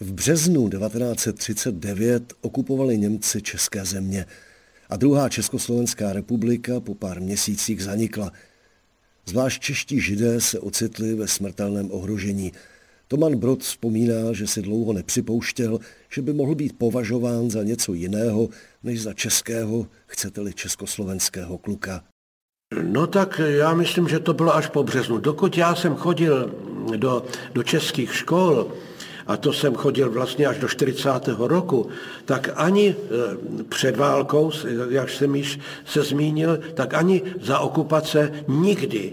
V 0.00 0.12
březnu 0.12 0.68
1939 0.68 2.32
okupovali 2.40 2.98
Němci 2.98 3.42
české 3.42 3.84
země 3.84 4.26
a 4.88 4.96
druhá 4.96 5.28
Československá 5.28 6.12
republika 6.12 6.80
po 6.80 6.94
pár 6.94 7.20
měsících 7.20 7.84
zanikla. 7.84 8.32
Zvlášť 9.26 9.62
čeští 9.62 10.00
židé 10.00 10.40
se 10.40 10.60
ocitli 10.60 11.14
ve 11.14 11.28
smrtelném 11.28 11.92
ohrožení. 11.92 12.52
Toman 13.08 13.36
Brod 13.36 13.62
vzpomíná, 13.62 14.32
že 14.32 14.46
si 14.46 14.62
dlouho 14.62 14.92
nepřipouštěl, 14.92 15.78
že 16.12 16.22
by 16.22 16.32
mohl 16.32 16.54
být 16.54 16.78
považován 16.78 17.50
za 17.50 17.62
něco 17.62 17.94
jiného, 17.94 18.48
než 18.82 19.02
za 19.02 19.12
českého, 19.12 19.86
chcete-li 20.06 20.54
československého 20.54 21.58
kluka. 21.58 22.04
No 22.82 23.06
tak 23.06 23.40
já 23.44 23.74
myslím, 23.74 24.08
že 24.08 24.18
to 24.18 24.34
bylo 24.34 24.56
až 24.56 24.66
po 24.66 24.82
březnu. 24.82 25.18
Dokud 25.18 25.58
já 25.58 25.74
jsem 25.74 25.96
chodil 25.96 26.50
do, 26.96 27.24
do 27.52 27.62
českých 27.62 28.14
škol, 28.14 28.66
a 29.26 29.36
to 29.36 29.52
jsem 29.52 29.74
chodil 29.74 30.10
vlastně 30.10 30.46
až 30.46 30.58
do 30.58 30.68
40. 30.68 31.10
roku, 31.38 31.88
tak 32.24 32.50
ani 32.54 32.88
e, 32.88 32.94
před 33.64 33.96
válkou, 33.96 34.50
jak 34.88 35.10
jsem 35.10 35.34
již 35.34 35.58
se 35.84 36.02
zmínil, 36.02 36.60
tak 36.74 36.94
ani 36.94 37.22
za 37.40 37.58
okupace 37.58 38.44
nikdy 38.48 39.12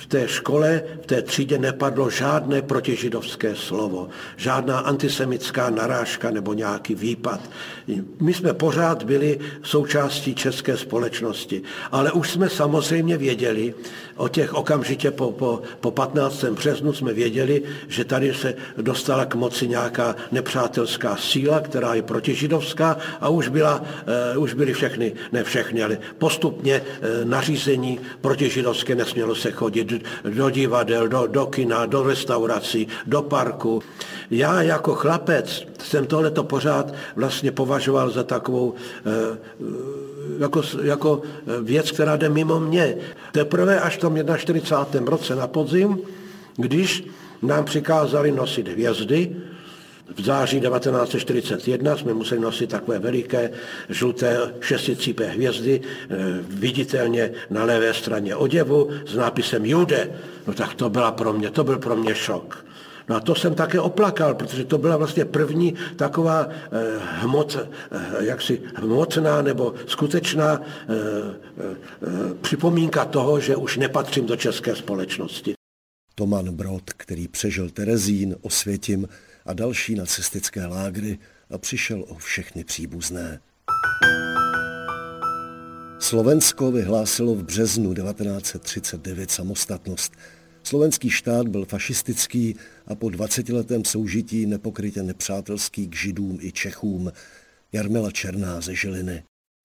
v 0.00 0.06
té 0.06 0.28
škole, 0.28 0.82
v 1.02 1.06
té 1.06 1.22
třídě 1.22 1.58
nepadlo 1.58 2.10
žádné 2.10 2.62
protižidovské 2.62 3.54
slovo, 3.56 4.08
žádná 4.36 4.78
antisemická 4.78 5.70
narážka 5.70 6.30
nebo 6.30 6.54
nějaký 6.54 6.94
výpad. 6.94 7.40
My 8.20 8.34
jsme 8.34 8.52
pořád 8.52 9.02
byli 9.04 9.38
součástí 9.62 10.34
české 10.34 10.76
společnosti, 10.76 11.62
ale 11.92 12.12
už 12.12 12.30
jsme 12.30 12.48
samozřejmě 12.48 13.16
věděli, 13.16 13.74
o 14.20 14.28
těch 14.28 14.54
okamžitě 14.54 15.10
po, 15.10 15.32
po, 15.32 15.62
po 15.80 15.90
15. 15.90 16.44
březnu 16.44 16.92
jsme 16.92 17.12
věděli, 17.12 17.62
že 17.88 18.04
tady 18.04 18.34
se 18.34 18.54
dostala 18.76 19.24
k 19.24 19.34
moci 19.34 19.68
nějaká 19.68 20.16
nepřátelská 20.32 21.16
síla, 21.16 21.60
která 21.60 21.94
je 21.94 22.02
protižidovská 22.02 22.96
a 23.20 23.28
už, 23.28 23.48
byla, 23.48 23.84
uh, 24.36 24.42
už 24.42 24.54
byly 24.54 24.72
všechny, 24.72 25.12
ne 25.32 25.44
všechny, 25.44 25.82
ale 25.82 25.98
postupně 26.18 26.80
uh, 26.80 27.28
nařízení 27.28 28.00
protižidovské 28.20 28.94
nesmělo 28.94 29.34
se 29.34 29.50
chodit 29.50 29.89
do 30.24 30.50
divadel, 30.50 31.08
do, 31.08 31.26
do 31.26 31.46
kina, 31.46 31.86
do 31.86 32.02
restaurací, 32.02 32.88
do 33.06 33.22
parku. 33.22 33.82
Já 34.30 34.62
jako 34.62 34.94
chlapec 34.94 35.66
jsem 35.78 36.06
tohleto 36.06 36.44
pořád 36.44 36.94
vlastně 37.16 37.52
považoval 37.52 38.10
za 38.10 38.22
takovou 38.22 38.74
eh, 39.06 39.38
jako, 40.38 40.62
jako 40.82 41.22
věc, 41.62 41.90
která 41.90 42.16
jde 42.16 42.28
mimo 42.28 42.60
mě. 42.60 42.96
Teprve 43.32 43.80
až 43.80 43.96
v 43.96 44.00
tom 44.00 44.18
41. 44.36 45.10
roce 45.10 45.34
na 45.34 45.46
podzim, 45.46 45.98
když 46.56 47.04
nám 47.42 47.64
přikázali 47.64 48.32
nosit 48.32 48.68
hvězdy, 48.68 49.36
v 50.16 50.24
září 50.24 50.60
1941 50.60 51.96
jsme 51.96 52.14
museli 52.14 52.40
nosit 52.40 52.70
takové 52.70 52.98
veliké 52.98 53.50
žluté 53.88 54.54
šesticípé 54.60 55.26
hvězdy, 55.26 55.80
eh, 55.84 56.16
viditelně 56.48 57.32
na 57.50 57.64
levé 57.64 57.94
straně 57.94 58.36
oděvu 58.36 58.90
s 59.06 59.14
nápisem 59.14 59.64
Jude. 59.64 60.10
No 60.46 60.54
tak 60.54 60.74
to 60.74 60.90
byla 60.90 61.12
pro 61.12 61.32
mě, 61.32 61.50
to 61.50 61.64
byl 61.64 61.78
pro 61.78 61.96
mě 61.96 62.14
šok. 62.14 62.66
No 63.08 63.16
a 63.16 63.20
to 63.20 63.34
jsem 63.34 63.54
také 63.54 63.80
oplakal, 63.80 64.34
protože 64.34 64.64
to 64.64 64.78
byla 64.78 64.96
vlastně 64.96 65.24
první 65.24 65.74
taková 65.96 66.48
eh, 66.48 66.58
hmot, 66.98 67.58
eh, 67.58 68.24
jaksi 68.24 68.60
hmotná 68.74 69.42
nebo 69.42 69.74
skutečná 69.86 70.62
připomínka 72.40 73.04
toho, 73.04 73.40
že 73.40 73.56
už 73.56 73.76
nepatřím 73.76 74.26
do 74.26 74.36
české 74.36 74.76
společnosti. 74.76 75.54
Toman 76.14 76.54
Brod, 76.56 76.82
který 76.96 77.28
přežil 77.28 77.70
Terezín, 77.70 78.36
Osvětim 78.42 79.08
a 79.50 79.52
další 79.52 79.94
nacistické 79.94 80.66
lágry 80.66 81.18
a 81.50 81.58
přišel 81.58 82.04
o 82.08 82.14
všechny 82.14 82.64
příbuzné. 82.64 83.40
Slovensko 85.98 86.72
vyhlásilo 86.72 87.34
v 87.34 87.42
březnu 87.42 87.94
1939 87.94 89.30
samostatnost. 89.30 90.12
Slovenský 90.62 91.10
štát 91.10 91.48
byl 91.48 91.64
fašistický 91.64 92.56
a 92.86 92.94
po 92.94 93.06
20-letém 93.06 93.84
soužití 93.84 94.46
nepokrytě 94.46 95.02
nepřátelský 95.02 95.88
k 95.88 95.96
židům 95.96 96.38
i 96.40 96.52
Čechům. 96.52 97.12
Jarmila 97.72 98.10
Černá 98.10 98.60
ze 98.60 98.74
Žiliny. 98.74 99.22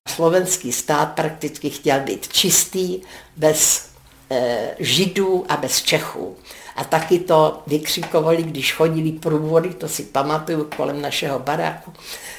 Slovenský 0.10 0.72
stát 0.72 1.06
prakticky 1.06 1.70
chtěl 1.70 2.00
být 2.00 2.28
čistý, 2.28 3.02
bez 3.38 3.90
e, 4.32 4.76
židů 4.80 5.46
a 5.50 5.58
bez 5.58 5.82
Čechů. 5.82 6.38
A 6.76 6.84
taky 6.84 7.20
to 7.20 7.64
vykřikovali, 7.68 8.44
když 8.44 8.74
chodili 8.74 9.12
průvody, 9.12 9.70
to 9.70 9.88
si 9.88 10.04
pamatuju 10.04 10.70
kolem 10.78 11.02
našeho 11.02 11.40
baráku, 11.40 11.94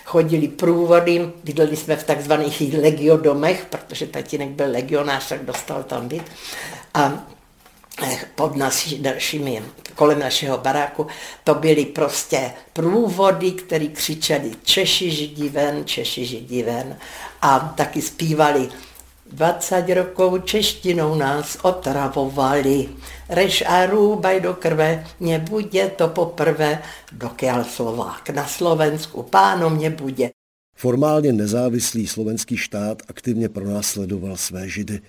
chodili 0.04 0.48
průvody, 0.48 1.32
bydleli 1.44 1.76
jsme 1.76 1.96
v 1.96 2.04
takzvaných 2.04 2.74
legiodomech, 2.82 3.66
protože 3.70 4.06
tatínek 4.06 4.48
byl 4.48 4.70
legionář, 4.70 5.28
tak 5.28 5.44
dostal 5.44 5.82
tam 5.82 6.08
byt. 6.08 6.22
A 6.94 7.12
eh, 8.02 8.18
pod 8.34 8.56
naši, 8.56 8.98
dalšími, 8.98 9.62
kolem 9.94 10.18
našeho 10.18 10.58
baráku, 10.58 11.06
to 11.44 11.54
byly 11.54 11.86
prostě 11.86 12.52
průvody, 12.72 13.52
které 13.52 13.86
křičeli 13.86 14.50
Češi 14.64 15.10
židi 15.10 15.48
ven, 15.48 15.84
Češi 15.84 16.26
židi 16.26 16.62
ven 16.62 16.96
a 17.42 17.58
taky 17.58 18.02
zpívali 18.02 18.68
20 19.32 19.94
rokov 19.94 20.44
češtinou 20.44 21.14
nás 21.14 21.58
otravovali. 21.62 22.88
Reš 23.28 23.62
a 23.66 23.86
rúbaj 23.86 24.40
do 24.40 24.54
krve, 24.54 25.04
nebude 25.20 25.90
to 25.98 26.08
poprvé, 26.08 26.82
dokiaľ 27.12 27.64
Slovák 27.64 28.30
na 28.30 28.46
Slovensku 28.46 29.22
pánom 29.22 29.78
nebude. 29.78 30.30
Formálně 30.78 31.32
nezávislý 31.32 32.06
slovenský 32.06 32.56
štát 32.56 33.02
aktivně 33.08 33.48
pronásledoval 33.48 34.36
své 34.36 34.68
židy. 34.68 35.00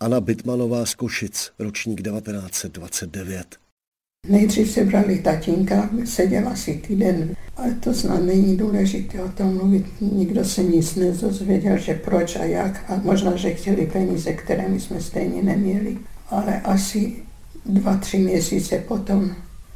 Anna 0.00 0.20
Bitmanová 0.20 0.86
z 0.86 0.94
Košic, 0.94 1.50
ročník 1.58 2.02
1929. 2.02 3.61
Nejdřív 4.28 4.70
se 4.70 4.84
brali 4.84 5.18
tatínka, 5.18 5.90
seděl 6.04 6.48
asi 6.48 6.74
týden, 6.74 7.36
ale 7.56 7.70
to 7.70 7.94
snad 7.94 8.22
není 8.22 8.56
důležité 8.56 9.22
o 9.22 9.28
tom 9.28 9.54
mluvit. 9.54 9.86
Nikdo 10.00 10.44
se 10.44 10.62
nic 10.62 10.94
nezozvěděl, 10.94 11.78
že 11.78 11.94
proč 11.94 12.36
a 12.36 12.44
jak 12.44 12.90
a 12.90 13.00
možná, 13.02 13.36
že 13.36 13.54
chtěli 13.54 13.86
peníze, 13.86 14.32
které 14.32 14.68
my 14.68 14.80
jsme 14.80 15.00
stejně 15.00 15.42
neměli. 15.42 15.98
Ale 16.30 16.60
asi 16.60 17.12
dva, 17.66 17.96
tři 17.96 18.18
měsíce 18.18 18.78
potom 18.78 19.30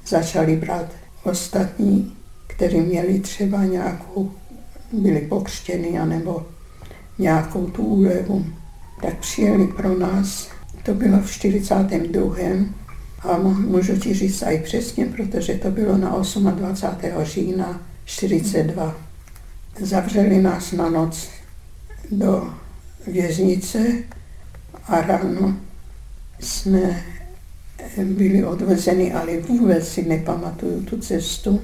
začali 0.06 0.56
brát 0.56 0.92
ostatní, 1.24 2.16
kteří 2.46 2.80
měli 2.80 3.20
třeba 3.20 3.64
nějakou, 3.64 4.30
byli 4.92 5.20
pokřtěni, 5.20 5.98
anebo 5.98 6.46
nějakou 7.18 7.66
tu 7.66 7.82
úlevu. 7.82 8.46
Tak 9.02 9.18
přijeli 9.18 9.66
pro 9.66 9.98
nás, 9.98 10.48
to 10.82 10.94
bylo 10.94 11.20
v 11.20 11.30
42 11.30 12.36
a 13.22 13.38
můžu 13.38 13.96
ti 13.96 14.14
říct 14.14 14.42
i 14.42 14.58
přesně, 14.58 15.06
protože 15.06 15.54
to 15.54 15.70
bylo 15.70 15.96
na 15.96 16.22
28. 16.50 17.24
října 17.24 17.80
42. 18.04 18.96
Zavřeli 19.80 20.42
nás 20.42 20.72
na 20.72 20.90
noc 20.90 21.28
do 22.10 22.54
věznice 23.06 23.78
a 24.84 25.00
ráno 25.00 25.56
jsme 26.40 27.02
byli 28.04 28.44
odvezeni, 28.44 29.12
ale 29.12 29.40
vůbec 29.40 29.88
si 29.88 30.08
nepamatuju 30.08 30.82
tu 30.82 30.98
cestu. 30.98 31.60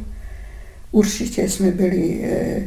Určitě 0.90 1.48
jsme 1.48 1.70
byli 1.70 2.24
e, 2.24 2.62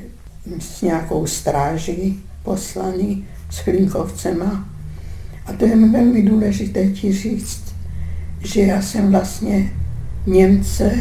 s 0.59 0.81
nějakou 0.81 1.27
stráží 1.27 2.23
poslani, 2.43 3.23
s 3.49 3.57
Hlinkovcema. 3.57 4.69
A 5.45 5.53
to 5.53 5.65
je 5.65 5.75
velmi 5.75 6.23
důležité 6.23 6.87
ti 6.87 7.13
říct, 7.13 7.64
že 8.45 8.61
já 8.61 8.81
jsem 8.81 9.11
vlastně 9.11 9.71
Němce 10.25 10.91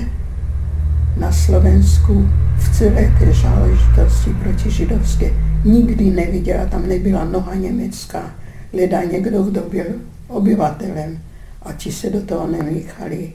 na 1.17 1.33
Slovensku 1.33 2.29
v 2.59 2.79
celé 2.79 3.13
té 3.19 3.33
záležitosti 3.43 4.31
proti 4.43 4.71
židovské 4.71 5.31
nikdy 5.65 6.11
neviděla, 6.11 6.67
tam 6.67 6.89
nebyla 6.89 7.25
noha 7.25 7.55
německá, 7.55 8.35
leda 8.73 9.05
někdo, 9.05 9.43
kdo 9.43 9.61
byl 9.61 9.85
obyvatelem 10.29 11.19
a 11.63 11.73
ti 11.73 11.93
se 11.93 12.11
do 12.11 12.21
toho 12.21 12.47
nemíchali. 12.47 13.33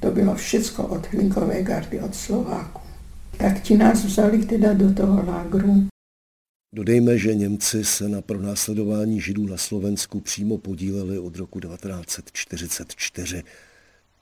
To 0.00 0.10
bylo 0.10 0.34
všecko 0.34 0.82
od 0.82 1.12
Hlinkové 1.12 1.62
gardy, 1.62 2.00
od 2.00 2.14
Slováku. 2.14 2.80
Tak 3.36 3.60
ti 3.60 3.76
nás 3.76 4.04
vzali 4.04 4.38
teda 4.44 4.72
do 4.72 4.94
toho 4.94 5.22
lágru 5.26 5.91
Dodejme, 6.74 7.18
že 7.18 7.34
Němci 7.34 7.84
se 7.84 8.08
na 8.08 8.22
pronásledování 8.22 9.20
židů 9.20 9.46
na 9.46 9.56
Slovensku 9.56 10.20
přímo 10.20 10.58
podíleli 10.58 11.18
od 11.18 11.36
roku 11.36 11.60
1944. 11.60 13.42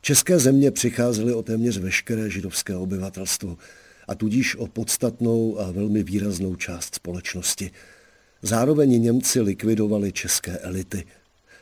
České 0.01 0.39
země 0.39 0.71
přicházely 0.71 1.35
o 1.35 1.43
téměř 1.43 1.79
veškeré 1.79 2.31
židovské 2.31 2.77
obyvatelstvo 2.77 3.59
a 4.09 4.15
tudíž 4.15 4.57
o 4.57 4.67
podstatnou 4.67 5.61
a 5.61 5.71
velmi 5.71 6.03
výraznou 6.03 6.57
část 6.57 6.95
společnosti. 6.95 7.71
Zároveň 8.43 9.03
Němci 9.03 9.41
likvidovali 9.41 10.13
české 10.13 10.59
elity. 10.59 11.05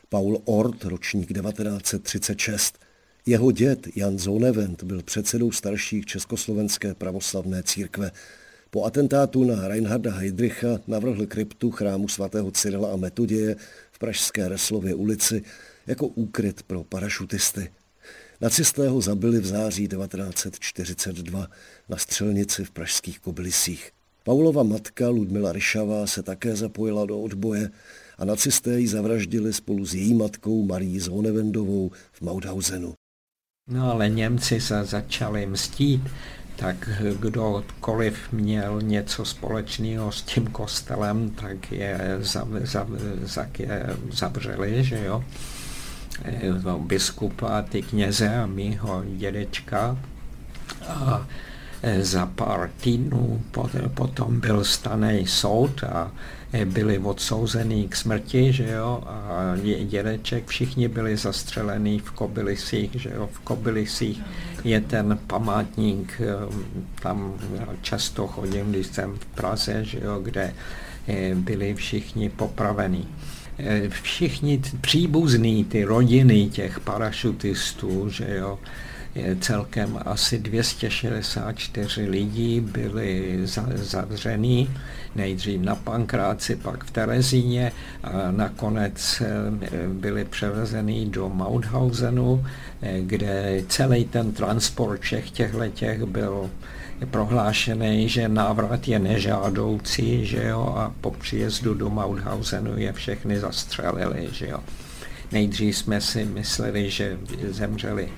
Paul 0.09 0.41
Ort, 0.45 0.85
ročník 0.85 1.33
1936, 1.33 2.79
jeho 3.25 3.51
děd 3.51 3.87
Jan 3.95 4.19
Zonevent 4.19 4.83
byl 4.83 5.03
předsedou 5.03 5.51
starších 5.51 6.05
Československé 6.05 6.93
pravoslavné 6.93 7.63
církve. 7.63 8.11
Po 8.71 8.85
atentátu 8.85 9.43
na 9.43 9.67
Reinharda 9.67 10.11
Heydricha 10.11 10.79
navrhl 10.87 11.25
kryptu 11.25 11.71
chrámu 11.71 12.07
svatého 12.07 12.51
Cyrila 12.51 12.93
a 12.93 12.95
Metoděje 12.95 13.55
v 13.91 13.99
pražské 13.99 14.49
Reslově 14.49 14.95
ulici 14.95 15.43
jako 15.87 16.07
úkryt 16.07 16.63
pro 16.63 16.83
parašutisty. 16.83 17.71
Nacisté 18.41 18.89
ho 18.89 19.01
zabili 19.01 19.39
v 19.39 19.45
září 19.45 19.87
1942 19.87 21.47
na 21.89 21.97
střelnici 21.97 22.65
v 22.65 22.71
pražských 22.71 23.19
Kobylisích. 23.19 23.91
Paulova 24.23 24.63
matka 24.63 25.09
Ludmila 25.09 25.51
Ryšavá 25.51 26.07
se 26.07 26.23
také 26.23 26.55
zapojila 26.55 27.05
do 27.05 27.19
odboje 27.19 27.69
a 28.17 28.25
nacisté 28.25 28.79
ji 28.79 28.87
zavraždili 28.87 29.53
spolu 29.53 29.85
s 29.85 29.93
její 29.93 30.13
matkou 30.13 30.63
Marí 30.63 30.99
Zonevendovou 30.99 31.91
v 32.11 32.21
Mauthausenu. 32.21 32.93
No 33.71 33.91
ale 33.91 34.09
Němci 34.09 34.61
se 34.61 34.85
začali 34.85 35.45
mstít 35.45 36.01
tak 36.59 36.89
kdokoliv 37.19 38.17
měl 38.31 38.81
něco 38.81 39.25
společného 39.25 40.11
s 40.11 40.21
tím 40.21 40.47
kostelem, 40.47 41.29
tak 41.29 41.71
je, 41.71 42.17
zav, 42.19 42.47
zav, 42.63 42.87
zav, 43.23 43.59
je 43.59 43.85
zavřeli, 44.11 44.83
že 44.83 45.05
jo. 45.05 45.23
biskupa, 46.77 47.61
ty 47.61 47.81
kněze 47.81 48.35
a 48.35 48.45
mýho 48.45 49.03
dědečka. 49.17 49.97
A 50.87 51.27
za 52.01 52.25
pár 52.25 52.69
týdnů 52.81 53.41
potom 53.93 54.39
byl 54.39 54.63
staný 54.63 55.27
soud 55.27 55.83
a 55.83 56.11
byli 56.65 56.99
odsouzený 56.99 57.87
k 57.87 57.95
smrti, 57.95 58.53
že 58.53 58.69
jo, 58.69 59.03
a 59.07 59.55
dědeček, 59.83 60.47
všichni 60.47 60.87
byli 60.87 61.17
zastřelený 61.17 61.99
v 61.99 62.11
Kobylisích, 62.11 62.91
že 62.93 63.11
jo, 63.15 63.29
v 63.31 63.39
Kobylisích 63.39 64.21
je 64.63 64.81
ten 64.81 65.19
památník, 65.27 66.21
tam 67.01 67.33
často 67.81 68.27
chodím, 68.27 68.71
když 68.71 68.87
jsem 68.87 69.13
v 69.13 69.25
Praze, 69.25 69.85
že 69.85 69.99
jo, 70.03 70.19
kde 70.19 70.53
byli 71.33 71.75
všichni 71.75 72.29
popravení. 72.29 73.07
Všichni 73.89 74.61
příbuzní, 74.81 75.65
ty 75.65 75.83
rodiny 75.83 76.49
těch 76.49 76.79
parašutistů, 76.79 78.09
že 78.09 78.35
jo, 78.37 78.59
celkem 79.39 79.99
asi 80.05 80.39
264 80.39 82.09
lidí 82.09 82.59
byli 82.59 83.39
zavření, 83.73 84.69
nejdřív 85.15 85.61
na 85.61 85.75
Pankráci, 85.75 86.55
pak 86.55 86.83
v 86.83 86.91
Terezíně 86.91 87.71
a 88.03 88.31
nakonec 88.31 89.21
eh, 89.21 89.87
byli 89.87 90.25
převezeni 90.25 91.05
do 91.05 91.29
Mauthausenu, 91.29 92.45
eh, 92.81 92.99
kde 93.01 93.63
celý 93.67 94.05
ten 94.05 94.31
transport 94.31 95.01
všech 95.01 95.31
těchto 95.31 96.05
byl 96.05 96.49
prohlášený, 97.05 98.09
že 98.09 98.29
návrat 98.29 98.87
je 98.87 98.99
nežádoucí, 98.99 100.25
že 100.25 100.43
jo, 100.43 100.73
a 100.77 100.93
po 101.01 101.11
příjezdu 101.11 101.73
do 101.73 101.89
Mauthausenu 101.89 102.77
je 102.77 102.93
všechny 102.93 103.39
zastřelili, 103.39 104.29
že 104.31 104.47
jo. 104.47 104.59
Nejdřív 105.31 105.77
jsme 105.77 106.01
si 106.01 106.25
mysleli, 106.25 106.89
že 106.89 107.17
zemřeli 107.49 108.09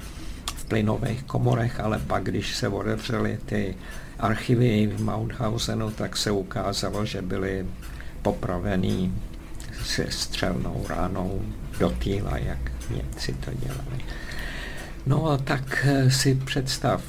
plynových 0.71 1.23
komorech, 1.23 1.79
ale 1.79 1.99
pak, 1.99 2.23
když 2.23 2.55
se 2.55 2.67
otevřely 2.67 3.39
ty 3.45 3.75
archivy 4.19 4.87
v 4.87 5.03
Mauthausenu, 5.03 5.91
tak 5.91 6.17
se 6.17 6.31
ukázalo, 6.31 7.05
že 7.05 7.21
byli 7.21 7.65
popravení 8.21 9.13
se 9.83 10.05
střelnou 10.09 10.85
ránou 10.89 11.41
do 11.79 11.89
týla, 11.89 12.37
jak 12.37 12.71
Němci 12.95 13.33
to 13.33 13.51
dělali. 13.53 13.99
No 15.05 15.27
a 15.27 15.37
tak 15.37 15.87
eh, 15.89 16.11
si 16.11 16.35
představ, 16.35 17.03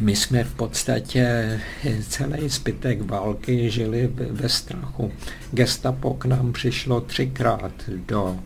my 0.00 0.16
jsme 0.16 0.44
v 0.44 0.54
podstatě 0.54 1.60
celý 2.08 2.48
zbytek 2.48 3.02
války 3.10 3.70
žili 3.70 4.10
ve 4.30 4.48
strachu. 4.48 5.12
Gestapo 5.50 6.14
k 6.14 6.24
nám 6.24 6.52
přišlo 6.52 7.00
třikrát 7.00 7.72
do, 8.06 8.38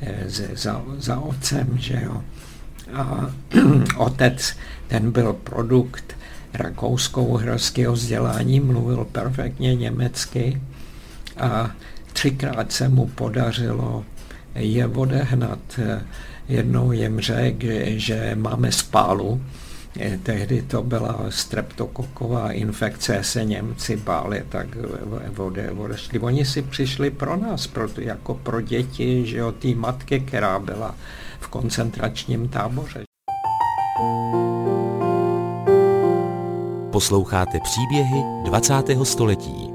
eh, 0.00 0.24
za, 0.54 0.82
za 0.98 1.20
otcem, 1.20 1.78
že 1.78 2.00
jo 2.04 2.22
a 2.94 3.30
otec, 3.96 4.56
ten 4.88 5.10
byl 5.10 5.32
produkt 5.32 6.16
rakousko-uherského 6.54 7.92
vzdělání, 7.92 8.60
mluvil 8.60 9.04
perfektně 9.04 9.74
německy 9.74 10.60
a 11.36 11.70
třikrát 12.12 12.72
se 12.72 12.88
mu 12.88 13.06
podařilo 13.06 14.04
je 14.54 14.86
odehnat. 14.86 15.80
Jednou 16.48 16.92
jim 16.92 17.20
řekl, 17.20 17.66
že 17.86 18.32
máme 18.34 18.72
spálu, 18.72 19.42
Tehdy 20.22 20.62
to 20.62 20.82
byla 20.82 21.26
streptokoková 21.28 22.52
infekce, 22.52 23.24
se 23.24 23.44
Němci 23.44 23.96
báli, 23.96 24.44
tak 24.48 24.66
odešli. 25.76 26.18
Oni 26.18 26.44
si 26.44 26.62
přišli 26.62 27.10
pro 27.10 27.36
nás, 27.36 27.66
pro, 27.66 27.88
jako 27.98 28.34
pro 28.34 28.60
děti, 28.60 29.26
že 29.26 29.44
o 29.44 29.52
té 29.52 29.68
matky, 29.68 30.20
která 30.20 30.58
byla 30.58 30.94
v 31.40 31.48
koncentračním 31.48 32.48
táboře. 32.48 33.04
Posloucháte 36.92 37.58
příběhy 37.60 38.22
20. 38.44 38.74
století. 39.02 39.70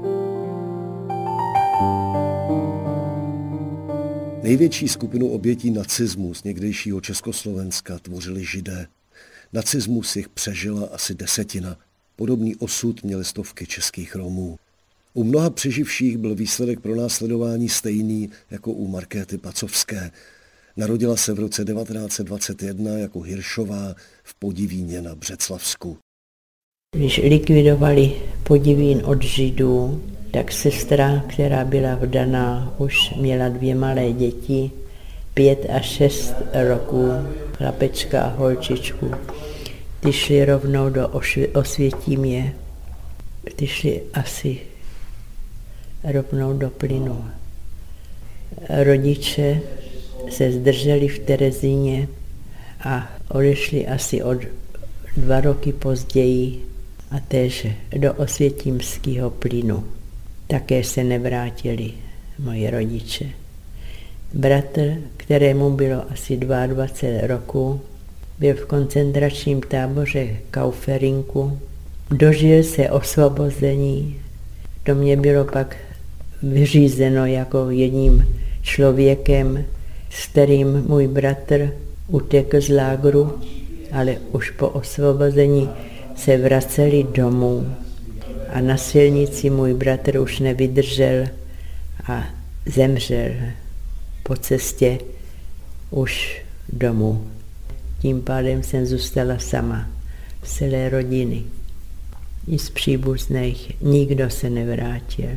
Největší 4.42 4.88
skupinu 4.88 5.28
obětí 5.28 5.70
nacismu 5.70 6.34
z 6.34 6.44
někdejšího 6.44 7.00
Československa 7.00 7.98
tvořili 7.98 8.44
židé. 8.44 8.86
Nacismus 9.52 10.16
jich 10.16 10.28
přežila 10.28 10.88
asi 10.92 11.14
desetina. 11.14 11.76
Podobný 12.16 12.56
osud 12.56 13.02
měly 13.02 13.24
stovky 13.24 13.66
českých 13.66 14.16
Romů. 14.16 14.58
U 15.14 15.24
mnoha 15.24 15.50
přeživších 15.50 16.18
byl 16.18 16.34
výsledek 16.34 16.80
pro 16.80 16.94
následování 16.96 17.68
stejný 17.68 18.30
jako 18.50 18.72
u 18.72 18.88
Markéty 18.88 19.38
Pacovské. 19.38 20.10
Narodila 20.76 21.16
se 21.16 21.32
v 21.32 21.38
roce 21.38 21.64
1921 21.64 22.98
jako 22.98 23.20
Hiršová 23.20 23.94
v 24.24 24.34
Podivíně 24.34 25.02
na 25.02 25.14
Břeclavsku. 25.14 25.98
Když 26.96 27.18
likvidovali 27.18 28.12
Podivín 28.42 29.02
od 29.04 29.22
Židů, 29.22 30.02
tak 30.30 30.52
sestra, 30.52 31.24
která 31.28 31.64
byla 31.64 31.94
vdaná, 31.94 32.74
už 32.78 33.14
měla 33.20 33.48
dvě 33.48 33.74
malé 33.74 34.12
děti, 34.12 34.70
pět 35.36 35.66
a 35.68 35.80
šest 35.80 36.34
roků, 36.68 37.12
chlapečka 37.56 38.22
a 38.22 38.36
holčičku. 38.36 39.10
Ty 40.00 40.12
šli 40.12 40.44
rovnou 40.44 40.90
do 40.90 41.08
Osvětímě. 41.54 42.54
Ty 43.56 43.66
šli 43.66 44.02
asi 44.14 44.58
rovnou 46.04 46.58
do 46.58 46.70
plynu. 46.70 47.24
Rodiče 48.68 49.60
se 50.30 50.52
zdrželi 50.52 51.08
v 51.08 51.18
Terezíně 51.18 52.08
a 52.80 53.10
odešli 53.28 53.86
asi 53.86 54.22
od 54.22 54.38
dva 55.16 55.40
roky 55.40 55.72
později 55.72 56.64
a 57.10 57.20
též 57.20 57.66
do 57.98 58.14
osvětímského 58.14 59.30
plynu. 59.30 59.84
Také 60.46 60.84
se 60.84 61.04
nevrátili 61.04 61.92
moji 62.38 62.70
rodiče. 62.70 63.45
Bratr, 64.36 64.94
kterému 65.16 65.70
bylo 65.70 66.02
asi 66.12 66.36
22 66.36 67.26
roku, 67.26 67.80
byl 68.38 68.54
v 68.54 68.66
koncentračním 68.66 69.60
táboře 69.60 70.26
Kauferinku, 70.50 71.58
dožil 72.10 72.62
se 72.62 72.90
osvobození, 72.90 74.16
to 74.82 74.94
mě 74.94 75.16
bylo 75.16 75.44
pak 75.44 75.76
vyřízeno 76.42 77.26
jako 77.26 77.70
jedním 77.70 78.26
člověkem, 78.62 79.64
s 80.10 80.26
kterým 80.26 80.84
můj 80.86 81.08
bratr 81.08 81.72
utekl 82.08 82.60
z 82.60 82.68
lágru, 82.68 83.40
ale 83.92 84.16
už 84.32 84.50
po 84.50 84.68
osvobození 84.68 85.68
se 86.16 86.36
vraceli 86.36 87.06
domů. 87.14 87.66
A 88.52 88.60
na 88.60 88.76
silnici 88.76 89.50
můj 89.50 89.74
bratr 89.74 90.18
už 90.18 90.38
nevydržel 90.40 91.26
a 92.06 92.24
zemřel 92.66 93.30
po 94.26 94.36
cestě 94.36 94.98
už 95.90 96.42
domů. 96.72 97.30
Tím 98.02 98.22
pádem 98.22 98.62
jsem 98.62 98.86
zůstala 98.86 99.38
sama 99.38 99.90
z 100.42 100.58
celé 100.58 100.88
rodiny. 100.88 101.44
I 102.48 102.58
z 102.58 102.70
příbuzných 102.70 103.82
nikdo 103.82 104.30
se 104.30 104.50
nevrátil. 104.50 105.30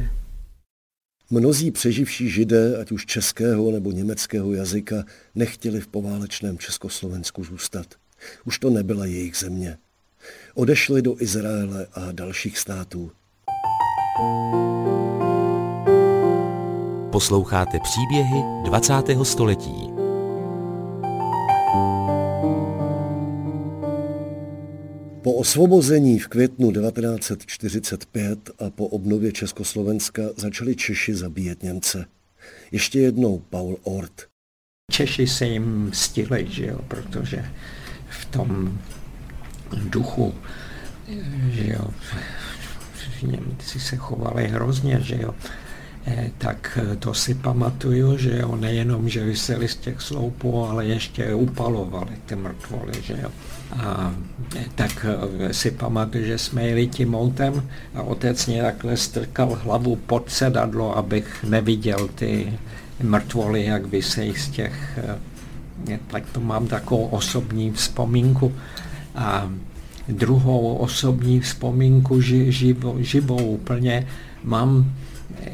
Mnozí 1.29 1.71
přeživší 1.71 2.29
židé, 2.29 2.77
ať 2.77 2.91
už 2.91 3.05
českého 3.05 3.71
nebo 3.71 3.91
německého 3.91 4.53
jazyka, 4.53 5.03
nechtěli 5.35 5.81
v 5.81 5.87
poválečném 5.87 6.57
Československu 6.57 7.43
zůstat. 7.43 7.85
Už 8.45 8.59
to 8.59 8.69
nebyla 8.69 9.05
jejich 9.05 9.37
země. 9.37 9.77
Odešli 10.53 11.01
do 11.01 11.21
Izraele 11.21 11.87
a 11.93 12.11
dalších 12.11 12.57
států. 12.57 13.11
Posloucháte 17.11 17.79
příběhy 17.79 18.43
20. 18.63 18.93
století. 19.23 19.89
Po 25.21 25.33
osvobození 25.33 26.19
v 26.19 26.27
květnu 26.27 26.71
1945 26.71 28.49
a 28.59 28.69
po 28.69 28.87
obnově 28.87 29.31
Československa 29.31 30.21
začali 30.37 30.75
Češi 30.75 31.15
zabíjet 31.15 31.63
Němce. 31.63 32.05
Ještě 32.71 32.99
jednou 32.99 33.41
Paul 33.49 33.77
Ort. 33.83 34.27
Češi 34.91 35.27
se 35.27 35.45
jim 35.45 35.91
stili, 35.93 36.47
že 36.49 36.65
jo, 36.65 36.79
protože 36.87 37.45
v 38.09 38.25
tom 38.25 38.79
duchu, 39.71 40.33
že 41.51 41.71
jo, 41.71 41.87
Němci 43.23 43.79
se 43.79 43.95
chovali 43.95 44.47
hrozně, 44.47 44.99
že 45.01 45.21
jo. 45.21 45.35
Eh, 46.09 46.31
tak 46.37 46.77
eh, 46.81 46.95
to 46.95 47.13
si 47.13 47.37
pamatuju, 47.37 48.17
že 48.17 48.39
jo, 48.41 48.55
nejenom, 48.55 49.09
že 49.09 49.25
vyseli 49.25 49.67
z 49.67 49.75
těch 49.75 50.01
sloupů, 50.01 50.65
ale 50.65 50.85
ještě 50.85 51.33
upalovali 51.33 52.11
ty 52.25 52.35
mrtvoly, 52.35 52.93
že 53.01 53.17
jo. 53.21 53.29
A 53.77 54.13
eh, 54.57 54.65
tak 54.75 55.05
si 55.51 55.71
pamatuju, 55.71 56.25
že 56.25 56.37
jsme 56.37 56.67
jeli 56.67 56.87
tím 56.87 57.15
autem 57.15 57.69
a 57.95 58.01
otec 58.01 58.47
mě 58.47 58.61
takhle 58.61 58.97
strkal 58.97 59.59
hlavu 59.63 59.95
pod 59.95 60.31
sedadlo, 60.31 60.97
abych 60.97 61.43
neviděl 61.43 62.09
ty 62.15 62.53
mrtvoly, 63.03 63.65
jak 63.65 63.85
vysejí 63.85 64.33
z 64.35 64.49
těch 64.49 64.99
tak 66.07 66.23
to 66.31 66.39
mám 66.39 66.67
takovou 66.67 67.05
osobní 67.05 67.71
vzpomínku. 67.71 68.53
A 69.15 69.49
druhou 70.07 70.75
osobní 70.75 71.39
vzpomínku 71.39 72.21
ži, 72.21 72.51
živou, 72.51 72.95
živou 72.99 73.37
úplně 73.37 74.07
mám, 74.43 74.91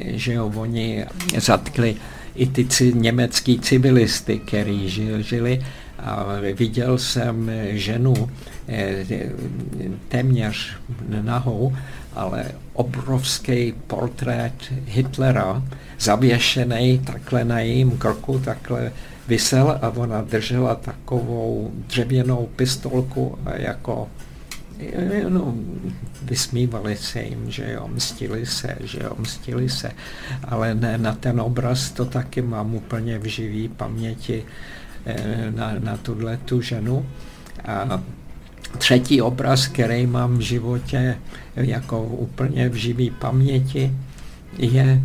že 0.02 0.34
jo, 0.34 0.52
oni 0.56 1.06
zatkli 1.38 1.96
i 2.36 2.48
ty 2.48 2.68
německý 2.94 3.60
civilisty, 3.60 4.40
kteří 4.40 4.90
žili 5.24 5.62
a 6.00 6.26
viděl 6.54 6.98
jsem 6.98 7.52
ženu 7.70 8.14
eh, 8.68 9.06
téměř 10.08 10.78
nahou, 11.22 11.76
ale 12.14 12.46
obrovský 12.74 13.74
portrét 13.88 14.54
Hitlera, 14.86 15.64
zavěšený 16.00 17.00
takhle 17.00 17.46
na 17.46 17.60
jejím 17.60 17.98
krku, 17.98 18.40
takhle 18.40 18.92
vysel 19.28 19.80
a 19.82 19.90
ona 19.90 20.22
držela 20.22 20.76
takovou 20.76 21.72
dřevěnou 21.88 22.50
pistolku 22.56 23.38
jako 23.56 24.08
no, 25.30 25.54
vysmívali 26.22 26.98
se 26.98 27.22
jim, 27.22 27.52
že 27.52 27.72
jo, 27.72 27.88
mstili 27.88 28.46
se, 28.46 28.78
že 28.84 29.00
jo, 29.04 29.16
mstili 29.18 29.70
se, 29.70 29.92
ale 30.44 30.76
ne, 30.76 30.98
na 30.98 31.14
ten 31.14 31.42
obraz 31.42 31.92
to 31.92 32.06
taky 32.06 32.42
mám 32.42 32.76
úplně 32.76 33.20
v 33.20 33.26
živý 33.26 33.70
paměti 33.70 34.44
eh, 35.06 35.52
na, 35.56 35.74
na 35.80 35.98
tuhle 35.98 36.38
tu 36.38 36.62
ženu. 36.62 37.06
A 37.66 38.04
třetí 38.78 39.22
obraz, 39.22 39.68
který 39.68 40.08
mám 40.08 40.38
v 40.38 40.42
životě 40.42 41.18
jako 41.56 42.04
úplně 42.04 42.70
v 42.70 42.74
živý 42.74 43.10
paměti, 43.10 43.92
je, 44.58 45.02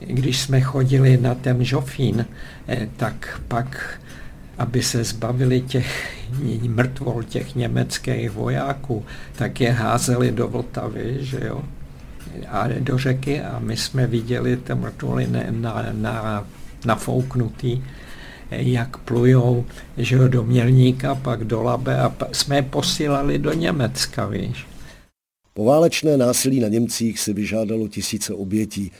když 0.00 0.40
jsme 0.40 0.60
chodili 0.60 1.16
na 1.16 1.34
ten 1.34 1.64
žofín, 1.64 2.26
eh, 2.68 2.88
tak 2.96 3.40
pak 3.48 4.00
aby 4.58 4.82
se 4.82 5.04
zbavili 5.04 5.60
těch 5.60 6.18
mrtvol, 6.68 7.22
těch 7.22 7.54
německých 7.54 8.30
vojáků, 8.30 9.04
tak 9.36 9.60
je 9.60 9.70
házeli 9.70 10.32
do 10.32 10.48
Vltavy, 10.48 11.16
že 11.20 11.40
jo, 11.46 11.62
a 12.48 12.68
do 12.78 12.98
řeky 12.98 13.40
a 13.40 13.58
my 13.58 13.76
jsme 13.76 14.06
viděli 14.06 14.56
ty 14.56 14.74
mrtvoly 14.74 15.28
na, 15.50 15.86
na, 15.92 16.46
nafouknutý, 16.84 17.82
jak 18.50 18.96
plujou 18.96 19.64
že 19.96 20.16
jo, 20.16 20.28
do 20.28 20.44
Mělníka, 20.44 21.14
pak 21.14 21.44
do 21.44 21.62
Labe 21.62 22.00
a 22.00 22.14
jsme 22.32 22.56
je 22.56 22.62
posílali 22.62 23.38
do 23.38 23.52
Německa, 23.52 24.26
víš. 24.26 24.66
Poválečné 25.54 26.16
násilí 26.16 26.60
na 26.60 26.68
Němcích 26.68 27.20
si 27.20 27.32
vyžádalo 27.32 27.88
tisíce 27.88 28.34
obětí. 28.34 28.92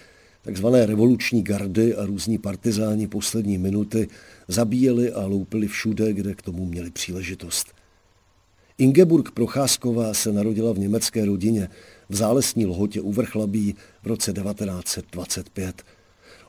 Takzvané 0.48 0.87
revoluční 0.87 1.42
gardy 1.42 1.96
a 1.96 2.06
různí 2.06 2.38
partizáni 2.38 3.08
poslední 3.08 3.58
minuty 3.58 4.08
zabíjeli 4.48 5.12
a 5.12 5.26
loupili 5.26 5.68
všude, 5.68 6.12
kde 6.12 6.34
k 6.34 6.42
tomu 6.42 6.64
měli 6.64 6.90
příležitost. 6.90 7.74
Ingeborg 8.78 9.30
Procházková 9.30 10.14
se 10.14 10.32
narodila 10.32 10.72
v 10.72 10.78
německé 10.78 11.24
rodině 11.24 11.68
v 12.08 12.14
zálesní 12.16 12.66
lhotě 12.66 13.00
u 13.00 13.12
Vrchlabí 13.12 13.76
v 14.02 14.06
roce 14.06 14.32
1925. 14.32 15.82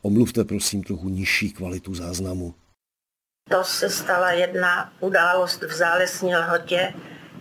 Omluvte 0.01 0.43
prosím 0.43 0.83
trochu 0.83 1.09
nižší 1.09 1.51
kvalitu 1.51 1.95
záznamu. 1.95 2.53
To 3.49 3.63
se 3.63 3.89
stala 3.89 4.31
jedna 4.31 4.93
událost 4.99 5.61
v 5.61 5.73
zálesní 5.73 6.35
lhotě, 6.35 6.93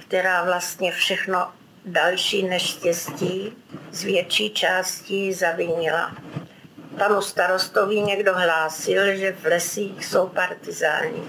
která 0.06 0.44
vlastně 0.44 0.92
všechno 0.92 1.57
další 1.84 2.42
neštěstí 2.42 3.52
z 3.90 4.04
větší 4.04 4.50
části 4.50 5.34
zavinila 5.34 6.14
panu 6.98 7.22
starostovi 7.22 8.00
někdo 8.00 8.34
hlásil, 8.34 9.16
že 9.16 9.32
v 9.32 9.44
lesích 9.44 10.06
jsou 10.06 10.28
partizáni. 10.28 11.22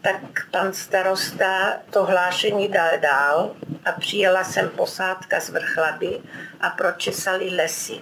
Tak 0.00 0.50
pan 0.50 0.72
starosta 0.72 1.72
to 1.90 2.04
hlášení 2.04 2.68
dal 2.68 2.90
dál 3.00 3.56
a 3.84 3.92
přijela 3.92 4.44
sem 4.44 4.68
posádka 4.68 5.40
z 5.40 5.50
Vrchlaby 5.50 6.20
a 6.60 6.70
pročesali 6.70 7.50
lesy. 7.50 8.00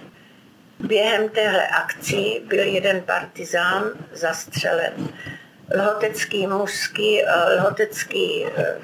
Během 0.79 1.29
téhle 1.29 1.67
akci 1.67 2.41
byl 2.45 2.63
jeden 2.63 3.01
partizán 3.01 3.83
zastřelen. 4.13 4.93
Lhotecký 5.77 6.47
mužský, 6.47 7.23
eh, 7.23 7.55
lhotecký 7.59 8.45
eh, 8.45 8.75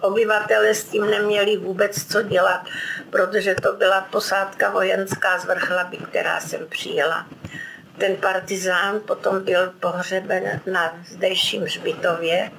obyvatele 0.00 0.74
s 0.74 0.84
tím 0.84 1.10
neměli 1.10 1.56
vůbec 1.56 2.12
co 2.12 2.22
dělat, 2.22 2.64
protože 3.10 3.54
to 3.54 3.72
byla 3.72 4.00
posádka 4.00 4.70
vojenská 4.70 5.38
z 5.38 5.44
Vrchlaby, 5.44 5.96
která 5.96 6.40
sem 6.40 6.66
přijela. 6.68 7.26
Ten 7.98 8.16
partizán 8.16 9.00
potom 9.00 9.44
byl 9.44 9.72
pohřeben 9.80 10.60
na 10.66 10.98
zdejším 11.08 11.62
hřbitově 11.62 12.50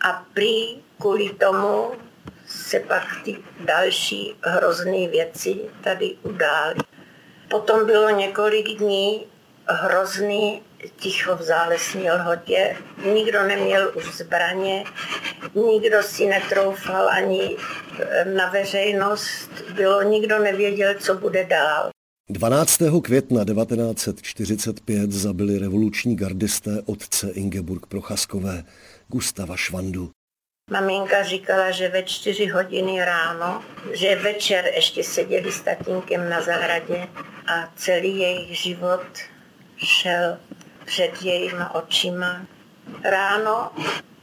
a 0.00 0.24
prý 0.34 0.82
kvůli 1.00 1.30
tomu 1.30 1.92
se 2.46 2.80
pak 2.80 3.04
ty 3.24 3.38
další 3.60 4.36
hrozné 4.42 5.08
věci 5.08 5.60
tady 5.84 6.16
udály. 6.22 6.80
Potom 7.48 7.86
bylo 7.86 8.10
několik 8.10 8.78
dní 8.78 9.26
hrozný 9.66 10.62
ticho 10.96 11.36
v 11.36 11.42
zálesní 11.42 12.10
lhotě. 12.10 12.76
Nikdo 13.14 13.42
neměl 13.42 13.92
už 13.94 14.04
zbraně, 14.16 14.84
nikdo 15.54 16.02
si 16.02 16.26
netroufal 16.26 17.08
ani 17.08 17.56
na 18.34 18.50
veřejnost. 18.50 19.50
Bylo, 19.74 20.02
nikdo 20.02 20.38
nevěděl, 20.38 20.94
co 20.98 21.14
bude 21.14 21.44
dál. 21.44 21.90
12. 22.30 22.82
května 23.02 23.44
1945 23.44 25.12
zabili 25.12 25.58
revoluční 25.58 26.16
gardisté 26.16 26.82
otce 26.86 27.30
Ingeborg 27.30 27.86
Prochaskové, 27.86 28.64
Gustava 29.08 29.56
Švandu. 29.56 30.10
Maminka 30.70 31.22
říkala, 31.22 31.70
že 31.70 31.88
ve 31.88 32.02
čtyři 32.02 32.46
hodiny 32.46 33.04
ráno, 33.04 33.62
že 33.92 34.16
večer 34.16 34.64
ještě 34.74 35.04
seděli 35.04 35.52
s 35.52 35.60
tatínkem 35.60 36.30
na 36.30 36.42
zahradě 36.42 37.08
a 37.46 37.72
celý 37.76 38.18
jejich 38.18 38.58
život 38.58 39.06
šel 39.76 40.38
před 40.88 41.22
jejíma 41.22 41.74
očima. 41.74 42.40
Ráno 43.04 43.70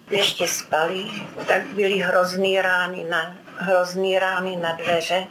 ještě 0.10 0.48
spali, 0.48 1.06
tak 1.48 1.66
byly 1.66 1.98
hrozný 1.98 2.62
rány 2.62 3.04
na, 3.10 3.36
hrozný 3.58 4.20
rány 4.20 4.56
na 4.56 4.72
dveře 4.72 5.28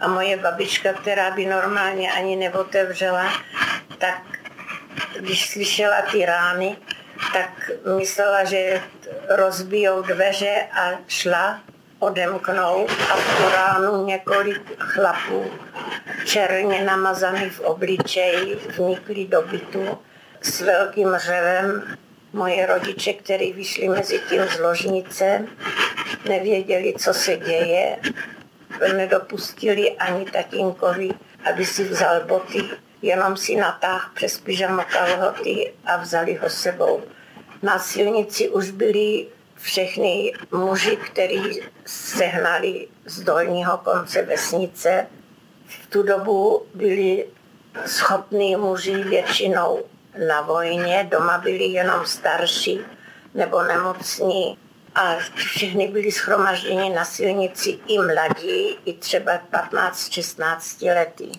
a 0.00 0.08
moje 0.08 0.36
babička, 0.36 0.92
která 0.92 1.30
by 1.30 1.46
normálně 1.46 2.12
ani 2.12 2.36
neotevřela, 2.36 3.32
tak 3.98 4.22
když 5.20 5.48
slyšela 5.50 6.02
ty 6.12 6.26
rány, 6.26 6.76
tak 7.32 7.70
myslela, 7.98 8.44
že 8.44 8.82
rozbijou 9.28 10.02
dveře 10.02 10.68
a 10.72 10.90
šla 11.08 11.60
odemknout 11.98 12.90
a 12.90 13.16
v 13.16 13.52
ránu 13.52 14.06
několik 14.06 14.78
chlapů 14.78 15.50
černě 16.24 16.84
namazaných 16.84 17.52
v 17.52 17.60
obličeji 17.60 18.54
vnikli 18.78 19.26
do 19.26 19.42
bytu 19.42 19.98
s 20.46 20.60
velkým 20.60 21.16
řevem. 21.16 21.96
Moje 22.32 22.66
rodiče, 22.66 23.12
kteří 23.12 23.52
vyšli 23.52 23.88
mezi 23.88 24.20
tím 24.28 24.42
z 24.42 24.58
ložnice, 24.58 25.46
nevěděli, 26.28 26.94
co 26.98 27.14
se 27.14 27.36
děje 27.36 27.96
nedopustili 28.96 29.90
ani 29.90 30.24
tatínkovi, 30.24 31.10
aby 31.50 31.66
si 31.66 31.84
vzal 31.84 32.24
boty, 32.24 32.62
jenom 33.02 33.36
si 33.36 33.56
natáhl 33.56 34.10
přes 34.14 34.40
pyžamo 34.40 34.82
kalhoty 34.92 35.72
a 35.84 35.96
vzali 35.96 36.34
ho 36.34 36.50
sebou. 36.50 37.02
Na 37.62 37.78
silnici 37.78 38.48
už 38.48 38.70
byli 38.70 39.26
všechny 39.56 40.32
muži, 40.52 40.96
kteří 40.96 41.60
sehnali 41.86 42.88
z 43.04 43.20
dolního 43.20 43.78
konce 43.78 44.22
vesnice. 44.22 45.06
V 45.66 45.86
tu 45.86 46.02
dobu 46.02 46.66
byli 46.74 47.26
schopní 47.86 48.56
muži 48.56 48.94
většinou 48.94 49.84
na 50.28 50.40
vojně, 50.40 51.08
doma 51.10 51.38
byli 51.38 51.64
jenom 51.64 52.06
starší 52.06 52.80
nebo 53.34 53.62
nemocní 53.62 54.58
a 54.94 55.16
všechny 55.34 55.88
byli 55.88 56.12
schromažděni 56.12 56.90
na 56.90 57.04
silnici 57.04 57.78
i 57.86 57.98
mladí, 57.98 58.78
i 58.84 58.92
třeba 58.92 59.32
15-16 59.52 60.94
lety. 60.94 61.30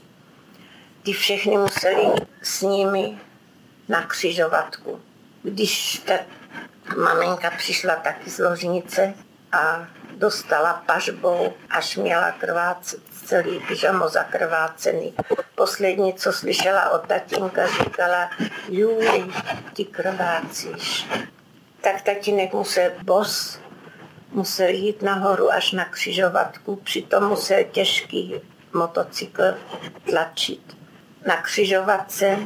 Ty 1.03 1.13
všechny 1.13 1.57
museli 1.57 2.05
s 2.41 2.61
nimi 2.61 3.17
na 3.89 4.01
křižovatku. 4.01 5.01
Když 5.43 6.01
ta 6.05 6.13
maminka 6.97 7.49
přišla 7.57 7.95
taky 7.95 8.29
z 8.29 8.39
ložnice 8.39 9.13
a 9.51 9.87
dostala 10.17 10.83
pažbou, 10.85 11.53
až 11.69 11.97
měla 11.97 12.31
krvácet, 12.31 13.16
celý 13.27 13.59
pyžamo 13.67 14.09
zakrvácený. 14.09 15.13
Poslední, 15.55 16.13
co 16.13 16.33
slyšela 16.33 16.89
od 16.89 17.07
tatínka, 17.07 17.67
říkala, 17.67 18.29
Juli, 18.69 19.25
ty 19.73 19.85
krvácíš 19.85 21.07
tak 21.81 22.01
tatínek 22.01 22.53
musel 22.53 22.91
bos, 23.03 23.59
musel 24.31 24.69
jít 24.69 25.01
nahoru 25.01 25.51
až 25.51 25.71
na 25.71 25.85
křižovatku, 25.85 26.75
přitom 26.75 27.27
musel 27.27 27.63
těžký 27.71 28.35
motocykl 28.73 29.43
tlačit. 30.09 30.77
Na 31.27 31.41
křižovatce 31.41 32.37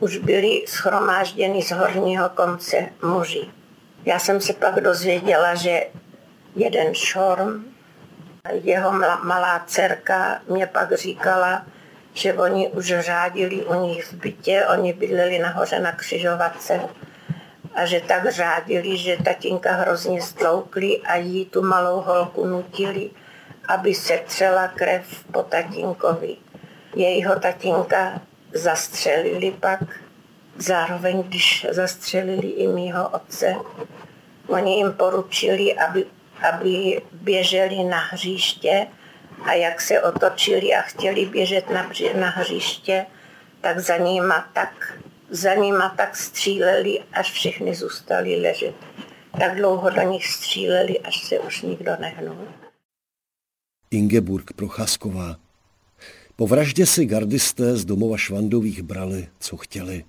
už 0.00 0.16
byli 0.16 0.64
schromážděni 0.66 1.62
z 1.62 1.70
horního 1.70 2.28
konce 2.28 2.88
muži. 3.02 3.50
Já 4.04 4.18
jsem 4.18 4.40
se 4.40 4.52
pak 4.52 4.80
dozvěděla, 4.80 5.54
že 5.54 5.86
jeden 6.56 6.94
šorm, 6.94 7.64
jeho 8.52 8.92
malá 9.22 9.64
dcerka 9.66 10.40
mě 10.48 10.66
pak 10.66 10.92
říkala, 10.92 11.66
že 12.12 12.34
oni 12.34 12.68
už 12.68 12.94
řádili 12.98 13.64
u 13.64 13.74
nich 13.74 14.04
v 14.04 14.12
bytě, 14.12 14.66
oni 14.66 14.92
bydleli 14.92 15.38
nahoře 15.38 15.80
na 15.80 15.92
křižovatce 15.92 16.80
a 17.74 17.86
že 17.86 18.00
tak 18.00 18.32
řádili, 18.32 18.96
že 18.96 19.16
tatínka 19.24 19.72
hrozně 19.72 20.22
stloukli 20.22 20.98
a 20.98 21.16
jí 21.16 21.44
tu 21.44 21.62
malou 21.62 22.00
holku 22.00 22.46
nutili, 22.46 23.10
aby 23.68 23.94
se 23.94 24.18
třela 24.26 24.68
krev 24.68 25.24
po 25.32 25.42
tatínkovi. 25.42 26.36
Jejího 26.96 27.40
tatínka 27.40 28.20
zastřelili 28.54 29.50
pak, 29.50 29.80
zároveň 30.56 31.22
když 31.22 31.66
zastřelili 31.70 32.48
i 32.48 32.66
mýho 32.66 33.08
otce. 33.08 33.56
Oni 34.46 34.76
jim 34.76 34.92
poručili, 34.92 35.74
aby, 35.74 36.04
aby 36.52 37.02
běželi 37.12 37.84
na 37.84 37.98
hříště 37.98 38.86
a 39.42 39.52
jak 39.52 39.80
se 39.80 40.02
otočili 40.02 40.74
a 40.74 40.82
chtěli 40.82 41.26
běžet 41.26 41.70
na, 41.70 41.90
na 42.20 42.28
hřiště, 42.30 43.06
tak 43.60 43.78
za 43.78 43.96
nima 43.96 44.50
tak, 44.52 44.98
za 45.30 45.54
nima 45.54 45.88
tak 45.88 46.16
stříleli, 46.16 47.00
až 47.12 47.32
všichni 47.32 47.74
zůstali 47.74 48.36
ležet. 48.36 48.74
Tak 49.40 49.56
dlouho 49.56 49.90
do 49.90 50.02
nich 50.02 50.26
stříleli, 50.26 51.00
až 51.00 51.24
se 51.24 51.38
už 51.38 51.62
nikdo 51.62 51.96
nehnul. 52.00 52.48
Ingeborg 53.90 54.52
Procházková. 54.52 55.36
Po 56.36 56.46
vraždě 56.46 56.86
si 56.86 57.06
gardisté 57.06 57.76
z 57.76 57.84
domova 57.84 58.16
Švandových 58.16 58.82
brali, 58.82 59.28
co 59.40 59.56
chtěli. 59.56 60.04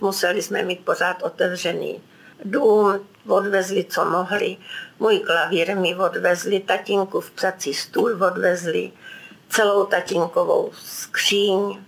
Museli 0.00 0.42
jsme 0.42 0.62
mít 0.62 0.84
pořád 0.84 1.22
otevřený 1.22 2.00
dům, 2.44 3.06
odvezli, 3.26 3.84
co 3.84 4.04
mohli. 4.04 4.56
Můj 5.00 5.18
klavír 5.18 5.76
mi 5.76 5.96
odvezli, 5.96 6.60
tatínku 6.60 7.20
v 7.20 7.30
psací 7.30 7.74
stůl 7.74 8.24
odvezli, 8.24 8.92
celou 9.48 9.86
tatínkovou 9.86 10.70
skříň 10.74 11.78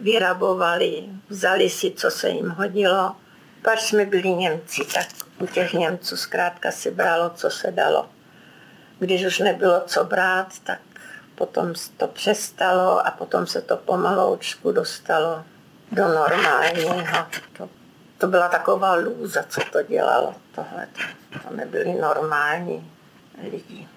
vyrabovali, 0.00 1.04
vzali 1.28 1.70
si, 1.70 1.90
co 1.90 2.10
se 2.10 2.28
jim 2.28 2.50
hodilo. 2.50 3.16
Pak 3.62 3.80
jsme 3.80 4.04
byli 4.04 4.28
Němci, 4.28 4.84
tak 4.94 5.06
u 5.38 5.46
těch 5.46 5.72
Němců 5.72 6.16
zkrátka 6.16 6.70
si 6.70 6.90
bralo, 6.90 7.30
co 7.34 7.50
se 7.50 7.70
dalo. 7.70 8.08
Když 8.98 9.26
už 9.26 9.38
nebylo 9.38 9.82
co 9.86 10.04
brát, 10.04 10.46
tak 10.64 10.80
potom 11.34 11.72
to 11.96 12.08
přestalo 12.08 13.06
a 13.06 13.10
potom 13.10 13.46
se 13.46 13.60
to 13.60 13.76
pomaloučku 13.76 14.72
dostalo 14.72 15.44
do 15.92 16.08
normálního. 16.08 17.26
To 17.58 17.68
to 18.18 18.26
byla 18.26 18.48
taková 18.48 18.94
lůza, 18.94 19.42
co 19.48 19.60
to 19.72 19.82
dělalo. 19.82 20.34
Tohle 20.54 20.88
to 21.42 21.56
nebyli 21.56 21.94
normální 21.94 22.92
lidi. 23.50 23.88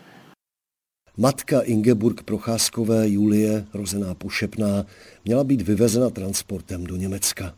Matka 1.17 1.61
Ingeborg 1.61 2.23
Procházkové 2.23 3.07
Julie, 3.07 3.65
rozená 3.73 4.15
Pušepná, 4.15 4.85
měla 5.25 5.43
být 5.43 5.61
vyvezena 5.61 6.09
transportem 6.09 6.83
do 6.83 6.95
Německa. 6.95 7.53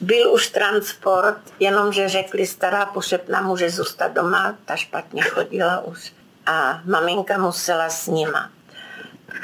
Byl 0.00 0.32
už 0.32 0.48
transport, 0.48 1.38
jenomže 1.60 2.08
řekli, 2.08 2.46
stará 2.46 2.86
Pušepná 2.86 3.42
může 3.42 3.70
zůstat 3.70 4.08
doma, 4.08 4.58
ta 4.64 4.76
špatně 4.76 5.22
chodila 5.22 5.84
už. 5.84 6.12
A 6.46 6.80
maminka 6.84 7.38
musela 7.38 7.88
s 7.88 8.06
nima. 8.06 8.50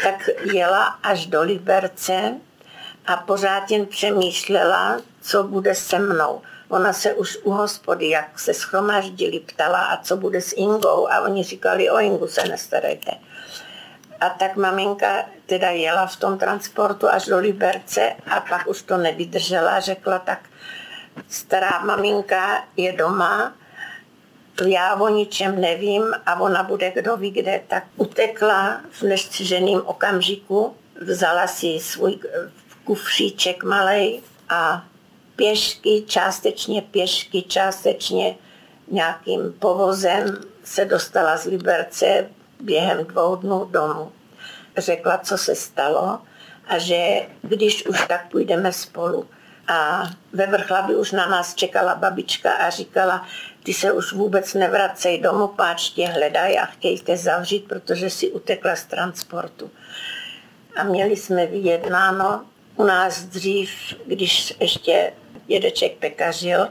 Tak 0.02 0.28
jela 0.52 0.84
až 0.84 1.26
do 1.26 1.42
Liberce 1.42 2.34
a 3.06 3.16
pořád 3.16 3.70
jen 3.70 3.86
přemýšlela, 3.86 5.00
co 5.20 5.42
bude 5.42 5.74
se 5.74 5.98
mnou. 5.98 6.42
Ona 6.68 6.92
se 6.92 7.14
už 7.14 7.38
u 7.42 7.50
hospody, 7.50 8.08
jak 8.08 8.38
se 8.38 8.54
schromaždili, 8.54 9.40
ptala, 9.40 9.78
a 9.78 10.02
co 10.02 10.16
bude 10.16 10.40
s 10.40 10.52
Ingou. 10.56 11.10
A 11.10 11.20
oni 11.20 11.42
říkali, 11.42 11.90
o 11.90 11.98
Ingu 11.98 12.28
se 12.28 12.44
nestarejte. 12.44 13.10
A 14.20 14.28
tak 14.28 14.56
maminka 14.56 15.24
teda 15.46 15.70
jela 15.70 16.06
v 16.06 16.16
tom 16.16 16.38
transportu 16.38 17.08
až 17.08 17.26
do 17.26 17.38
Liberce 17.38 18.12
a 18.26 18.40
pak 18.40 18.66
už 18.66 18.82
to 18.82 18.96
nevydržela. 18.96 19.80
Řekla, 19.80 20.18
tak 20.18 20.38
stará 21.28 21.82
maminka 21.84 22.64
je 22.76 22.92
doma, 22.92 23.54
já 24.66 24.94
o 24.94 25.08
ničem 25.08 25.60
nevím 25.60 26.14
a 26.26 26.40
ona 26.40 26.62
bude 26.62 26.90
kdo 26.90 27.16
ví 27.16 27.30
kde, 27.30 27.60
tak 27.68 27.84
utekla 27.96 28.80
v 28.90 29.02
nestřiženém 29.02 29.82
okamžiku, 29.84 30.76
vzala 31.00 31.46
si 31.46 31.66
svůj 31.66 32.18
kufříček 32.84 33.64
malej 33.64 34.22
a 34.48 34.84
pěšky, 35.40 36.04
částečně 36.06 36.82
pěšky, 36.82 37.42
částečně 37.42 38.34
nějakým 38.88 39.52
povozem 39.58 40.40
se 40.64 40.84
dostala 40.84 41.36
z 41.36 41.44
Liberce 41.44 42.26
během 42.60 43.04
dvou 43.04 43.36
dnů 43.36 43.64
domů. 43.64 44.12
Řekla, 44.76 45.18
co 45.18 45.38
se 45.38 45.54
stalo 45.54 46.18
a 46.68 46.78
že 46.78 47.26
když 47.42 47.86
už 47.86 48.06
tak 48.08 48.30
půjdeme 48.30 48.72
spolu. 48.72 49.26
A 49.68 50.10
ve 50.32 50.46
Vrchlavi 50.46 50.96
už 50.96 51.12
na 51.12 51.26
nás 51.26 51.54
čekala 51.54 51.94
babička 51.94 52.52
a 52.52 52.70
říkala, 52.70 53.26
ty 53.62 53.74
se 53.74 53.92
už 53.92 54.12
vůbec 54.12 54.54
nevracej 54.54 55.20
domů, 55.20 55.48
páč 55.48 55.90
tě 55.90 56.06
hledají 56.06 56.58
a 56.58 56.66
chtějí 56.66 56.98
tě 56.98 57.16
zavřít, 57.16 57.68
protože 57.68 58.10
si 58.10 58.30
utekla 58.30 58.76
z 58.76 58.84
transportu. 58.84 59.70
A 60.76 60.84
měli 60.84 61.16
jsme 61.16 61.46
vyjednáno, 61.46 62.44
u 62.76 62.84
nás 62.84 63.22
dřív, 63.22 63.70
když 64.06 64.54
ještě 64.60 65.12
dědeček 65.50 65.96
pekařil, 65.98 66.68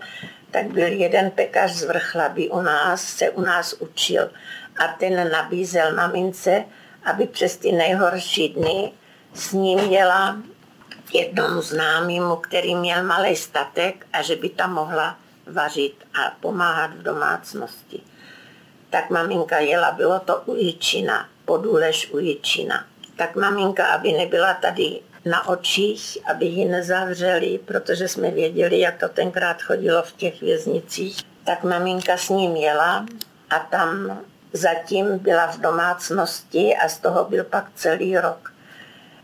tak 0.52 0.66
byl 0.72 0.88
jeden 0.88 1.32
pekař 1.32 1.72
z 1.72 1.84
Vrchlaby 1.84 2.50
u 2.50 2.62
nás, 2.62 3.04
se 3.04 3.30
u 3.30 3.42
nás 3.42 3.74
učil 3.74 4.32
a 4.80 4.88
ten 5.00 5.32
nabízel 5.32 5.96
mamince, 5.96 6.66
aby 7.04 7.28
přes 7.28 7.58
ty 7.58 7.72
nejhorší 7.72 8.50
dny 8.50 8.92
s 9.34 9.52
ním 9.52 9.80
jela 9.80 10.38
jednomu 11.14 11.62
známému, 11.62 12.36
který 12.36 12.76
měl 12.76 13.04
malý 13.04 13.36
statek 13.36 14.08
a 14.14 14.22
že 14.22 14.36
by 14.36 14.50
tam 14.50 14.74
mohla 14.74 15.18
vařit 15.48 15.96
a 16.14 16.32
pomáhat 16.40 16.92
v 16.92 17.04
domácnosti. 17.04 18.02
Tak 18.90 19.10
maminka 19.10 19.60
jela, 19.60 19.92
bylo 19.92 20.20
to 20.20 20.42
u 20.46 20.56
Jičina, 20.56 21.30
podůlež 21.46 22.12
u 22.12 22.20
Jičina. 22.20 22.86
Tak 23.16 23.36
maminka, 23.36 23.88
aby 23.88 24.12
nebyla 24.12 24.54
tady 24.54 25.00
na 25.26 25.48
očích, 25.48 26.18
aby 26.32 26.46
ji 26.46 26.66
nezavřeli, 26.66 27.60
protože 27.66 28.08
jsme 28.08 28.32
věděli, 28.32 28.80
jak 28.80 28.98
to 28.98 29.10
tenkrát 29.10 29.62
chodilo 29.62 30.04
v 30.04 30.12
těch 30.12 30.42
věznicích. 30.42 31.18
Tak 31.44 31.64
maminka 31.64 32.18
s 32.18 32.30
ním 32.30 32.56
jela 32.56 33.06
a 33.50 33.60
tam 33.60 34.22
zatím 34.54 35.20
byla 35.20 35.48
v 35.48 35.60
domácnosti 35.60 36.76
a 36.76 36.90
z 36.90 36.98
toho 36.98 37.26
byl 37.26 37.44
pak 37.44 37.66
celý 37.76 38.18
rok. 38.18 38.54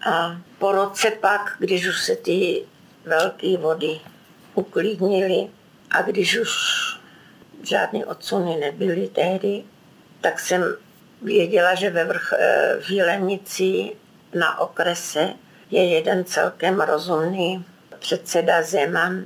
A 0.05 0.37
po 0.59 0.71
roce 0.71 1.11
pak, 1.11 1.55
když 1.59 1.87
už 1.87 2.03
se 2.03 2.15
ty 2.15 2.65
velké 3.05 3.57
vody 3.57 3.99
uklidnily 4.55 5.47
a 5.91 6.01
když 6.01 6.39
už 6.39 6.49
žádné 7.63 8.05
odsuny 8.05 8.57
nebyly 8.57 9.07
tehdy, 9.07 9.63
tak 10.21 10.39
jsem 10.39 10.75
věděla, 11.21 11.75
že 11.75 11.89
ve 11.89 12.05
vrch, 12.05 12.33
eh, 12.33 12.77
v 12.81 12.89
Jelenici 12.89 13.95
na 14.33 14.59
okrese 14.59 15.33
je 15.71 15.85
jeden 15.85 16.25
celkem 16.25 16.81
rozumný 16.81 17.65
předseda 17.99 18.63
Zeman, 18.63 19.23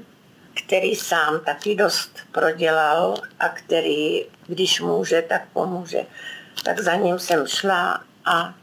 který 0.65 0.95
sám 0.95 1.39
taky 1.45 1.75
dost 1.75 2.19
prodělal 2.31 3.15
a 3.39 3.49
který, 3.49 4.25
když 4.47 4.81
může, 4.81 5.21
tak 5.21 5.41
pomůže. 5.53 6.05
Tak 6.63 6.79
za 6.79 6.95
ním 6.95 7.19
jsem 7.19 7.47
šla 7.47 8.03
a 8.25 8.53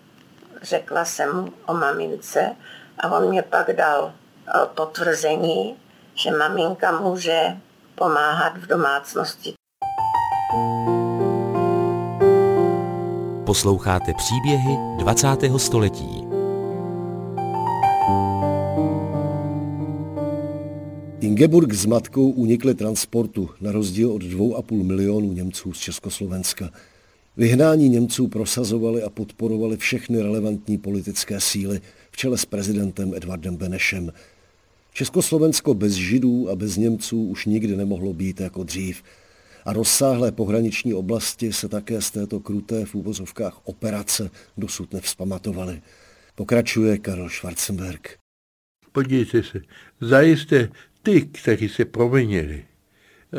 řekla 0.62 1.04
jsem 1.04 1.36
mu 1.36 1.52
o 1.66 1.74
mamince 1.74 2.56
a 2.98 3.12
on 3.12 3.28
mě 3.28 3.42
pak 3.42 3.72
dal 3.72 4.12
eh, 4.12 4.52
potvrzení, 4.74 5.76
že 6.14 6.30
maminka 6.30 7.00
může 7.00 7.56
pomáhat 7.94 8.56
v 8.58 8.66
domácnosti. 8.66 9.54
Posloucháte 13.46 14.12
příběhy 14.14 14.76
20. 14.98 15.28
století. 15.56 16.25
Ingeborg 21.26 21.74
s 21.74 21.86
matkou 21.86 22.30
unikli 22.30 22.74
transportu 22.74 23.50
na 23.60 23.72
rozdíl 23.72 24.12
od 24.12 24.22
2,5 24.22 24.82
milionů 24.82 25.32
Němců 25.32 25.72
z 25.72 25.78
Československa. 25.78 26.70
Vyhnání 27.36 27.88
Němců 27.88 28.28
prosazovali 28.28 29.02
a 29.02 29.10
podporovali 29.10 29.76
všechny 29.76 30.22
relevantní 30.22 30.78
politické 30.78 31.40
síly 31.40 31.80
v 32.10 32.16
čele 32.16 32.38
s 32.38 32.44
prezidentem 32.44 33.14
Edvardem 33.14 33.56
Benešem. 33.56 34.12
Československo 34.92 35.74
bez 35.74 35.92
Židů 35.92 36.50
a 36.50 36.56
bez 36.56 36.76
Němců 36.76 37.28
už 37.28 37.46
nikdy 37.46 37.76
nemohlo 37.76 38.12
být 38.12 38.40
jako 38.40 38.64
dřív. 38.64 39.02
A 39.64 39.72
rozsáhlé 39.72 40.32
pohraniční 40.32 40.94
oblasti 40.94 41.52
se 41.52 41.68
také 41.68 42.00
z 42.00 42.10
této 42.10 42.40
kruté 42.40 42.84
v 42.84 42.94
úvozovkách 42.94 43.60
operace 43.64 44.30
dosud 44.56 44.92
nevzpamatovaly. 44.92 45.82
Pokračuje 46.34 46.98
Karel 46.98 47.28
Schwarzenberg. 47.28 48.18
Podívejte 48.92 49.42
se, 49.42 49.60
zajisté 50.00 50.68
ty, 51.06 51.22
kteří 51.22 51.68
se 51.68 51.84
provinili, 51.84 52.64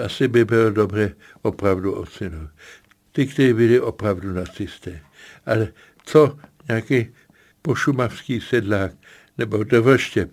asi 0.05 0.27
by 0.27 0.45
bylo 0.45 0.69
dobré 0.69 1.13
opravdu 1.41 1.93
odsunout. 1.93 2.49
Ty, 3.11 3.27
kteří 3.27 3.53
byli 3.53 3.79
opravdu 3.79 4.33
nacisté. 4.33 4.99
Ale 5.45 5.73
co 6.03 6.39
nějaký 6.67 7.07
pošumavský 7.61 8.41
sedlák 8.41 8.91
nebo 9.37 9.63
dovrštěp, 9.63 10.31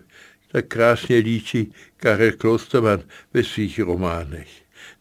tak 0.51 0.67
krásně 0.67 1.17
líčí 1.17 1.73
Karel 1.97 2.31
Klosterman 2.31 3.03
ve 3.33 3.43
svých 3.43 3.79
románech. 3.79 4.49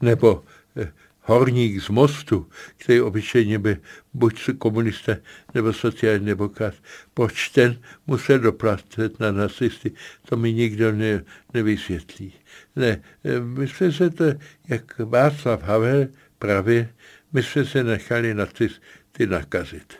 Nebo 0.01 0.45
eh, 0.77 0.93
horník 1.25 1.83
z 1.83 1.89
mostu, 1.89 2.49
který 2.77 3.01
obyčejně 3.01 3.59
by 3.59 3.77
buď 4.15 4.51
komunista 4.59 5.17
nebo 5.55 5.73
sociální 5.73 6.27
demokrat, 6.27 6.75
proč 7.15 7.49
ten 7.49 7.81
musel 8.07 8.39
doplatit 8.39 9.21
na 9.21 9.33
nacisty, 9.33 9.93
to 10.29 10.37
mi 10.37 10.53
nikdo 10.53 10.93
ne, 10.93 11.25
nevysvětlí. 11.55 12.33
Ne, 12.77 13.03
my 13.41 13.69
jsme 13.69 13.93
se 13.93 14.11
to, 14.11 14.25
jak 14.69 14.99
Václav 14.99 15.63
Havel 15.63 16.09
právě, 16.39 16.89
my 17.33 17.43
jsme 17.43 17.65
se 17.65 17.85
nechali 17.85 18.35
nacisty 18.35 19.27
nakazit. 19.27 19.95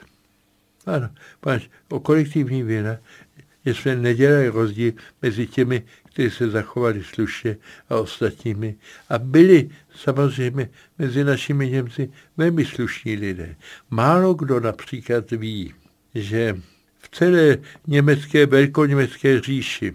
Ano, 0.87 1.11
o 1.91 2.01
kolektivní 2.01 2.63
vina, 2.63 2.97
že 3.67 3.75
jsme 3.75 3.97
nedělali 3.97 4.49
rozdíl 4.49 4.93
mezi 5.23 5.47
těmi, 5.47 5.83
kteří 6.15 6.31
se 6.31 6.51
zachovali 6.51 7.05
slušně 7.05 7.57
a 7.89 7.97
ostatními. 7.97 8.77
A 9.09 9.19
byli 9.19 9.71
samozřejmě 9.95 10.69
mezi 10.99 11.25
našimi 11.25 11.71
Němci 11.71 12.11
velmi 12.37 12.65
slušní 12.65 13.15
lidé. 13.17 13.57
Málo 13.91 14.35
kdo 14.35 14.61
například 14.61 15.31
ví, 15.31 15.75
že 16.15 16.57
v 16.99 17.09
celé 17.09 17.59
německé, 17.87 18.47
velkoněmecké 18.47 19.41
říši 19.41 19.93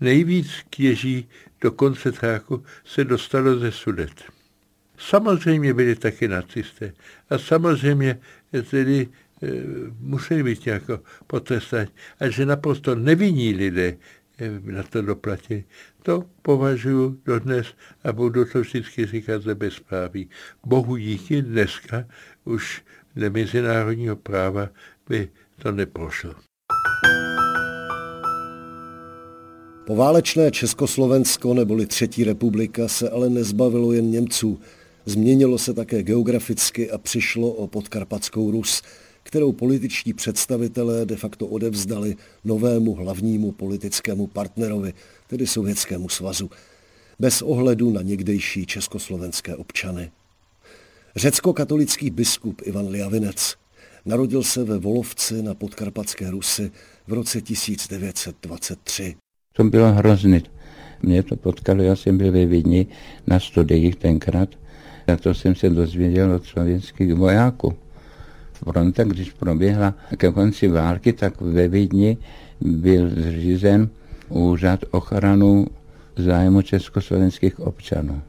nejvíc 0.00 0.48
kněží 0.70 1.28
do 1.60 1.70
koncentráku 1.70 2.64
se 2.84 3.04
dostalo 3.04 3.58
ze 3.58 3.72
Sudet. 3.72 4.24
Samozřejmě 4.98 5.74
byli 5.74 5.96
taky 5.96 6.28
nacisté 6.28 6.92
a 7.30 7.38
samozřejmě 7.38 8.20
tedy 8.70 9.08
e, 9.42 9.46
museli 10.00 10.42
být 10.42 10.66
nějak 10.66 10.82
potrestáni, 11.26 11.88
a 12.20 12.28
že 12.28 12.46
naprosto 12.46 12.94
nevinní 12.94 13.52
lidé 13.52 13.96
na 14.64 14.82
to 14.82 15.02
doplatili. 15.02 15.64
To 16.02 16.24
považuji 16.42 17.20
dodnes 17.24 17.66
a 18.04 18.12
budu 18.12 18.44
to 18.44 18.60
vždycky 18.60 19.06
říkat 19.06 19.42
ze 19.42 19.54
bezpráví. 19.54 20.28
Bohu 20.66 20.96
díky 20.96 21.42
dneska 21.42 22.04
už 22.44 22.82
dle 23.16 23.30
mezinárodního 23.30 24.16
práva 24.16 24.68
by 25.08 25.28
to 25.62 25.72
neprošlo. 25.72 26.34
Poválečné 29.86 30.50
Československo 30.50 31.54
neboli 31.54 31.86
Třetí 31.86 32.24
republika 32.24 32.88
se 32.88 33.10
ale 33.10 33.30
nezbavilo 33.30 33.92
jen 33.92 34.10
Němců. 34.10 34.60
Změnilo 35.06 35.58
se 35.58 35.74
také 35.74 36.02
geograficky 36.02 36.90
a 36.90 36.98
přišlo 36.98 37.50
o 37.50 37.66
podkarpatskou 37.66 38.50
Rus– 38.50 38.82
kterou 39.34 39.52
političtí 39.52 40.14
představitelé 40.14 41.06
de 41.06 41.16
facto 41.16 41.46
odevzdali 41.46 42.16
novému 42.44 42.94
hlavnímu 42.94 43.52
politickému 43.52 44.26
partnerovi, 44.26 44.92
tedy 45.26 45.46
Sovětskému 45.46 46.08
svazu, 46.08 46.50
bez 47.18 47.42
ohledu 47.42 47.90
na 47.90 48.02
někdejší 48.02 48.66
československé 48.66 49.56
občany. 49.56 50.10
Řecko-katolický 51.16 52.10
biskup 52.10 52.62
Ivan 52.64 52.88
Liavinec 52.88 53.54
narodil 54.04 54.42
se 54.42 54.64
ve 54.64 54.78
Volovci 54.78 55.42
na 55.42 55.54
podkarpatské 55.54 56.30
Rusy 56.30 56.70
v 57.06 57.12
roce 57.12 57.40
1923. 57.40 59.14
To 59.52 59.64
bylo 59.64 59.92
hrozné. 59.92 60.42
Mě 61.02 61.22
to 61.22 61.36
potkalo, 61.36 61.82
já 61.82 61.96
jsem 61.96 62.18
byl 62.18 62.32
ve 62.32 62.46
Vídni 62.46 62.86
na 63.26 63.40
studiích 63.40 63.96
tenkrát, 63.96 64.48
a 65.06 65.16
to 65.16 65.34
jsem 65.34 65.54
se 65.54 65.70
dozvěděl 65.70 66.32
od 66.32 66.44
slovenských 66.44 67.14
vojáků 67.14 67.83
fronta, 68.64 69.04
když 69.04 69.32
proběhla 69.32 69.94
ke 70.16 70.32
konci 70.32 70.68
války, 70.68 71.12
tak 71.12 71.40
ve 71.40 71.68
Vídni 71.68 72.16
byl 72.60 73.10
zřízen 73.10 73.88
úřad 74.28 74.80
ochranu 74.90 75.66
zájmu 76.16 76.62
československých 76.62 77.60
občanů. 77.60 78.22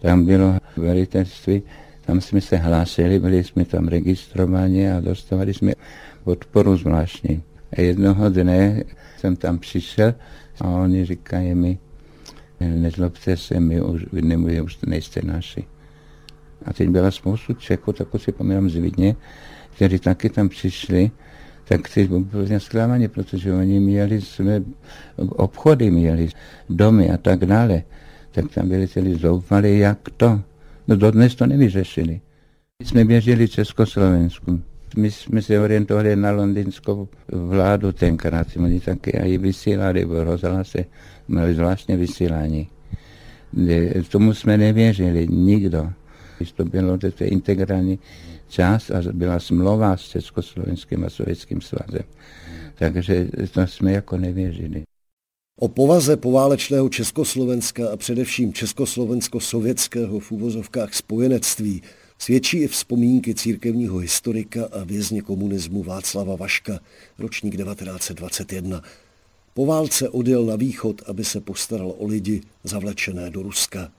Tam 0.00 0.24
bylo 0.24 0.58
velitelství, 0.76 1.62
tam 2.06 2.20
jsme 2.20 2.40
se 2.40 2.56
hlásili, 2.56 3.18
byli 3.18 3.44
jsme 3.44 3.64
tam 3.64 3.88
registrovaní 3.88 4.88
a 4.88 5.00
dostávali 5.00 5.54
jsme 5.54 5.72
podporu 6.24 6.76
zvláštní. 6.76 7.42
A 7.72 7.80
jednoho 7.80 8.28
dne 8.28 8.82
jsem 9.18 9.36
tam 9.36 9.58
přišel 9.58 10.14
a 10.60 10.68
oni 10.68 11.04
říkají 11.04 11.54
mi, 11.54 11.78
nezlobte 12.60 13.36
se, 13.36 13.60
my 13.60 13.82
už, 13.82 14.06
vy 14.12 14.60
už 14.60 14.78
nejste 14.86 15.20
naši. 15.24 15.64
A 16.64 16.72
teď 16.72 16.88
byla 16.88 17.10
spoustu 17.10 17.54
Čechů, 17.54 17.92
tak 17.92 18.08
si 18.16 18.32
pamatuju 18.32 18.68
z 18.68 18.76
Vídně, 18.76 19.16
kteří 19.74 19.98
taky 19.98 20.30
tam 20.30 20.48
přišli, 20.48 21.10
tak 21.64 21.88
ty 21.88 22.08
byli 22.08 22.60
zklamaní, 22.60 23.08
protože 23.08 23.52
oni 23.54 23.80
měli 23.80 24.20
své 24.20 24.62
obchody, 25.16 25.90
měli 25.90 26.28
domy 26.70 27.10
a 27.10 27.16
tak 27.16 27.44
dále. 27.46 27.82
Tak 28.30 28.44
tam 28.54 28.68
byli 28.68 28.88
celý 28.88 29.14
zoufali, 29.14 29.78
jak 29.78 29.98
to. 30.16 30.40
No 30.88 30.96
dodnes 30.96 31.34
to 31.34 31.46
nevyřešili. 31.46 32.20
My 32.78 32.86
jsme 32.86 33.04
běželi 33.04 33.48
Československu. 33.48 34.60
My 34.96 35.10
jsme 35.10 35.42
se 35.42 35.60
orientovali 35.60 36.16
na 36.16 36.30
londýnskou 36.30 37.08
vládu 37.32 37.92
tenkrát. 37.92 38.46
Oni 38.56 38.80
taky 38.80 39.10
i 39.10 39.38
vysílali 39.38 40.04
v 40.04 40.24
rozhlase, 40.24 40.84
měli 41.28 41.54
zvláštně 41.54 41.96
vysílání. 41.96 42.68
Tomu 44.08 44.34
jsme 44.34 44.56
nevěřili, 44.56 45.28
nikdo. 45.30 45.92
To 46.56 46.64
bylo, 46.64 46.98
to 46.98 47.06
je 47.06 47.28
integrální 47.28 47.98
část 48.48 48.90
a 48.90 49.02
byla 49.12 49.40
smlouva 49.40 49.96
s 49.96 50.08
Československým 50.08 51.04
a 51.04 51.10
Sovětským 51.10 51.60
svazem. 51.60 52.02
Takže 52.74 53.28
to 53.52 53.66
jsme 53.66 53.92
jako 53.92 54.16
nevěřili. 54.16 54.82
O 55.60 55.68
povaze 55.68 56.16
poválečného 56.16 56.88
Československa 56.88 57.90
a 57.92 57.96
především 57.96 58.52
československo-sovětského 58.52 60.20
v 60.20 60.32
úvozovkách 60.32 60.94
spojenectví 60.94 61.82
svědčí 62.18 62.58
i 62.58 62.68
vzpomínky 62.68 63.34
církevního 63.34 63.98
historika 63.98 64.68
a 64.72 64.84
vězně 64.84 65.22
komunismu 65.22 65.82
Václava 65.82 66.36
Vaška, 66.36 66.80
ročník 67.18 67.56
1921. 67.56 68.82
Po 69.54 69.66
válce 69.66 70.08
odjel 70.08 70.44
na 70.46 70.56
východ, 70.56 71.02
aby 71.06 71.24
se 71.24 71.40
postaral 71.40 71.94
o 71.98 72.06
lidi 72.06 72.40
zavlečené 72.64 73.30
do 73.30 73.42
Ruska 73.42 73.92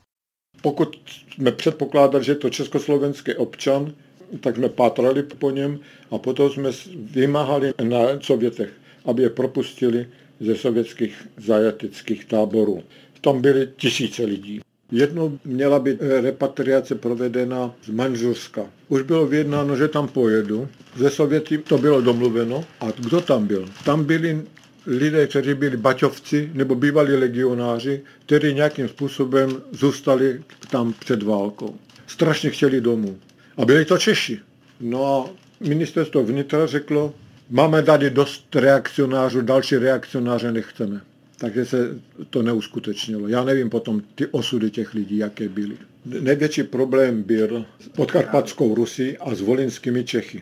pokud 0.61 0.97
jsme 1.35 1.51
předpokládali, 1.51 2.23
že 2.23 2.31
je 2.31 2.35
to 2.35 2.49
československý 2.49 3.33
občan, 3.33 3.93
tak 4.39 4.55
jsme 4.55 4.69
pátrali 4.69 5.23
po 5.23 5.51
něm 5.51 5.79
a 6.11 6.17
potom 6.17 6.49
jsme 6.49 6.69
vymáhali 7.11 7.73
na 7.83 7.99
Sovětech, 8.21 8.69
aby 9.05 9.23
je 9.23 9.29
propustili 9.29 10.07
ze 10.39 10.55
sovětských 10.55 11.27
zajatických 11.37 12.25
táborů. 12.25 12.83
Tam 13.21 13.41
byly 13.41 13.69
tisíce 13.77 14.23
lidí. 14.23 14.61
Jednou 14.91 15.39
měla 15.45 15.79
být 15.79 15.97
repatriace 16.21 16.95
provedena 16.95 17.75
z 17.83 17.89
Manžurska. 17.89 18.65
Už 18.87 19.01
bylo 19.01 19.27
vyjednáno, 19.27 19.75
že 19.75 19.87
tam 19.87 20.07
pojedu. 20.07 20.67
Ze 20.95 21.09
Sověty 21.09 21.57
to 21.57 21.77
bylo 21.77 22.01
domluveno. 22.01 22.65
A 22.79 22.91
kdo 22.91 23.21
tam 23.21 23.47
byl? 23.47 23.69
Tam 23.85 24.03
byli 24.03 24.41
lidé, 24.89 25.27
kteří 25.27 25.53
byli 25.53 25.77
baťovci 25.77 26.49
nebo 26.53 26.75
bývalí 26.75 27.13
legionáři, 27.13 28.01
kteří 28.25 28.53
nějakým 28.53 28.87
způsobem 28.87 29.61
zůstali 29.71 30.41
tam 30.69 30.93
před 30.99 31.23
válkou. 31.23 31.75
Strašně 32.07 32.49
chtěli 32.49 32.81
domů. 32.81 33.17
A 33.57 33.65
byli 33.65 33.85
to 33.85 33.97
Češi. 33.97 34.39
No 34.81 35.05
a 35.05 35.29
ministerstvo 35.67 36.23
vnitra 36.23 36.67
řeklo, 36.67 37.13
máme 37.49 37.83
tady 37.83 38.09
dost 38.09 38.55
reakcionářů, 38.55 39.41
další 39.41 39.77
reakcionáře 39.77 40.51
nechceme. 40.51 41.01
Takže 41.37 41.65
se 41.65 41.95
to 42.29 42.43
neuskutečnilo. 42.43 43.27
Já 43.27 43.43
nevím 43.43 43.69
potom 43.69 44.01
ty 44.15 44.27
osudy 44.27 44.71
těch 44.71 44.93
lidí, 44.93 45.17
jaké 45.17 45.49
byly. 45.49 45.77
Největší 46.05 46.63
problém 46.63 47.23
byl 47.23 47.65
s 47.79 47.87
podkarpatskou 47.87 48.75
Rusí 48.75 49.17
a 49.17 49.35
s 49.35 49.41
volinskými 49.41 50.03
Čechy. 50.03 50.41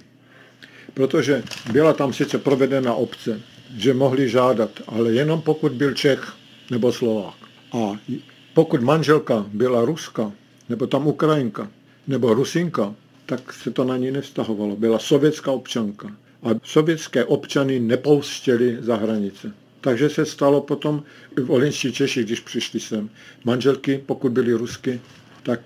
Protože 0.94 1.44
byla 1.72 1.94
tam 1.94 2.14
sice 2.14 2.38
provedena 2.38 2.94
obce, 2.94 3.42
že 3.78 3.94
mohli 3.94 4.30
žádat, 4.30 4.70
ale 4.88 5.14
jenom 5.14 5.42
pokud 5.42 5.72
byl 5.72 5.94
Čech 5.94 6.34
nebo 6.72 6.92
Slovák. 6.94 7.36
A 7.72 8.00
pokud 8.54 8.82
manželka 8.82 9.46
byla 9.54 9.86
Ruska, 9.86 10.32
nebo 10.70 10.88
tam 10.88 11.08
Ukrajinka, 11.08 11.70
nebo 12.08 12.34
Rusinka, 12.34 12.96
tak 13.26 13.54
se 13.54 13.72
to 13.72 13.84
na 13.84 13.98
ní 13.98 14.12
nevztahovalo. 14.12 14.76
Byla 14.76 15.00
sovětská 15.00 15.52
občanka. 15.52 16.16
A 16.44 16.50
sovětské 16.64 17.26
občany 17.26 17.80
nepouštěli 17.80 18.78
za 18.80 18.96
hranice. 18.96 19.54
Takže 19.82 20.10
se 20.10 20.26
stalo 20.26 20.62
potom 20.62 21.04
v 21.36 21.52
Olinští 21.52 21.94
Češi, 21.94 22.24
když 22.24 22.40
přišli 22.40 22.80
sem. 22.80 23.10
Manželky, 23.46 24.04
pokud 24.06 24.32
byly 24.32 24.54
rusky, 24.54 25.02
tak 25.44 25.60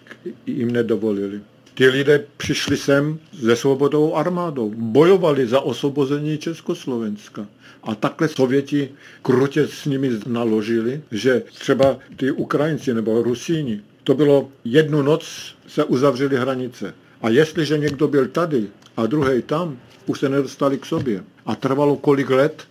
jim 0.46 0.72
nedovolili. 0.72 1.42
Ty 1.74 1.88
lidé 1.88 2.26
přišli 2.38 2.78
sem 2.78 3.20
se 3.46 3.56
svobodou 3.56 4.16
armádou, 4.16 4.74
bojovali 4.76 5.48
za 5.48 5.62
osvobození 5.62 6.38
Československa. 6.38 7.48
A 7.84 7.96
takhle 7.96 8.28
Sověti 8.28 8.90
krutě 9.22 9.68
s 9.68 9.86
nimi 9.86 10.12
naložili, 10.28 11.02
že 11.12 11.44
třeba 11.60 11.98
ty 12.16 12.32
Ukrajinci 12.32 12.94
nebo 12.94 13.24
Rusíni 13.24 13.82
To 14.04 14.14
bylo 14.14 14.50
jednu 14.64 15.02
noc 15.02 15.56
se 15.68 15.84
uzavřely 15.84 16.38
hranice. 16.38 16.94
A 17.22 17.30
jestliže 17.30 17.78
někdo 17.78 18.08
byl 18.08 18.28
tady 18.28 18.68
a 18.98 19.06
druhý 19.06 19.42
tam, 19.42 19.78
už 20.06 20.20
se 20.20 20.30
nedostali 20.30 20.78
k 20.78 20.86
sobě. 20.86 21.24
A 21.46 21.56
trvalo 21.56 21.96
kolik 21.96 22.30
let, 22.30 22.68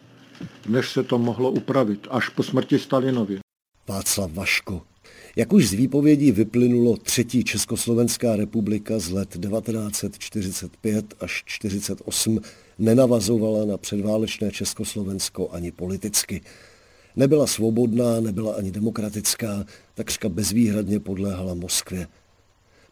než 0.68 0.90
se 0.92 1.03
to 1.03 1.18
mohlo 1.18 1.51
upravit, 1.51 2.07
až 2.11 2.28
po 2.28 2.42
smrti 2.42 2.78
Stalinově. 2.78 3.38
Václav 3.88 4.32
Vaško. 4.32 4.89
Jak 5.41 5.53
už 5.53 5.68
z 5.68 5.72
výpovědí 5.72 6.32
vyplynulo 6.32 6.97
třetí 6.97 7.45
Československá 7.45 8.36
republika 8.36 8.99
z 8.99 9.11
let 9.11 9.28
1945 9.28 11.14
až 11.20 11.43
1948 11.43 12.41
nenavazovala 12.78 13.64
na 13.64 13.76
předválečné 13.76 14.51
Československo 14.51 15.51
ani 15.51 15.72
politicky. 15.72 16.41
Nebyla 17.16 17.47
svobodná, 17.47 18.20
nebyla 18.20 18.55
ani 18.55 18.70
demokratická, 18.70 19.64
takřka 19.95 20.28
bezvýhradně 20.28 21.01
podléhala 21.01 21.55
Moskvě. 21.55 22.07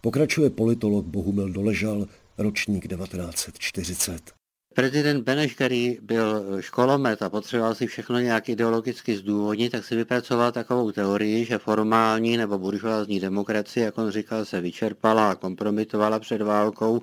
Pokračuje 0.01 0.51
politolog 0.51 1.07
Bohumil 1.07 1.53
Doležal, 1.53 2.07
ročník 2.39 2.89
1940. 2.89 4.38
Prezident 4.79 5.25
Beneš, 5.25 5.55
který 5.55 5.99
byl 6.03 6.57
školomet 6.61 7.23
a 7.23 7.31
potřeboval 7.31 7.75
si 7.75 7.87
všechno 7.87 8.19
nějak 8.19 8.49
ideologicky 8.49 9.17
zdůvodnit, 9.17 9.73
tak 9.73 9.85
si 9.85 9.97
vypracoval 9.97 10.53
takovou 10.53 10.93
teorii, 10.93 11.45
že 11.45 11.59
formální 11.59 12.37
nebo 12.37 12.59
buržoázní 12.59 13.21
demokracie, 13.21 13.87
jak 13.87 13.99
on 13.99 14.11
říkal, 14.11 14.45
se 14.45 14.61
vyčerpala 14.61 15.31
a 15.31 15.35
kompromitovala 15.35 16.19
před 16.19 16.43
válkou 16.43 17.03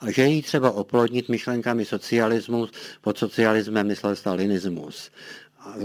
a 0.00 0.10
že 0.10 0.24
jí 0.24 0.42
třeba 0.42 0.70
oplodnit 0.70 1.28
myšlenkami 1.28 1.84
socialismus, 1.84 2.70
pod 3.00 3.18
socialismem 3.18 3.86
myslel 3.86 4.16
stalinismus. 4.16 5.10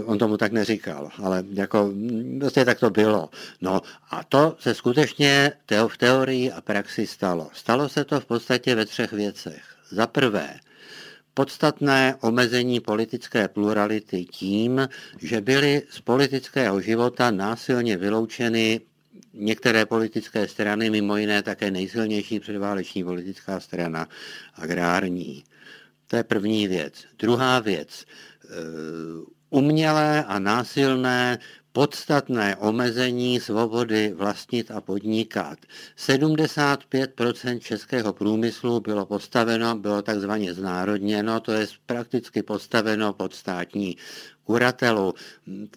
On 0.04 0.18
tomu 0.18 0.36
tak 0.36 0.52
neříkal, 0.52 1.08
ale 1.22 1.44
jako 1.52 1.92
vlastně 2.38 2.64
tak 2.64 2.80
to 2.80 2.90
bylo. 2.90 3.30
No 3.60 3.80
a 4.10 4.24
to 4.24 4.56
se 4.58 4.74
skutečně 4.74 5.52
v 5.88 5.98
teorii 5.98 6.52
a 6.52 6.60
praxi 6.60 7.06
stalo. 7.06 7.48
Stalo 7.52 7.88
se 7.88 8.04
to 8.04 8.20
v 8.20 8.24
podstatě 8.24 8.74
ve 8.74 8.86
třech 8.86 9.12
věcech. 9.12 9.62
Za 9.90 10.06
prvé, 10.06 10.60
podstatné 11.34 12.14
omezení 12.20 12.80
politické 12.80 13.48
plurality 13.48 14.24
tím, 14.24 14.88
že 15.20 15.40
byly 15.40 15.82
z 15.90 16.00
politického 16.00 16.80
života 16.80 17.30
násilně 17.30 17.96
vyloučeny 17.96 18.80
některé 19.34 19.86
politické 19.86 20.48
strany, 20.48 20.90
mimo 20.90 21.16
jiné 21.16 21.42
také 21.42 21.70
nejsilnější 21.70 22.40
předváleční 22.40 23.04
politická 23.04 23.60
strana 23.60 24.08
agrární. 24.54 25.44
To 26.06 26.16
je 26.16 26.24
první 26.24 26.68
věc. 26.68 27.04
Druhá 27.18 27.58
věc. 27.58 28.04
Eh, 28.44 28.48
umělé 29.50 30.24
a 30.24 30.38
násilné 30.38 31.38
podstatné 31.72 32.56
omezení 32.56 33.40
svobody 33.40 34.12
vlastnit 34.14 34.70
a 34.70 34.80
podnikat. 34.80 35.58
75% 35.98 37.58
českého 37.58 38.12
průmyslu 38.12 38.80
bylo 38.80 39.06
postaveno, 39.06 39.76
bylo 39.76 40.02
takzvaně 40.02 40.54
znárodněno, 40.54 41.40
to 41.40 41.52
je 41.52 41.66
prakticky 41.86 42.42
postaveno 42.42 43.12
pod 43.12 43.34
státní 43.34 43.96
kuratelu. 44.50 45.14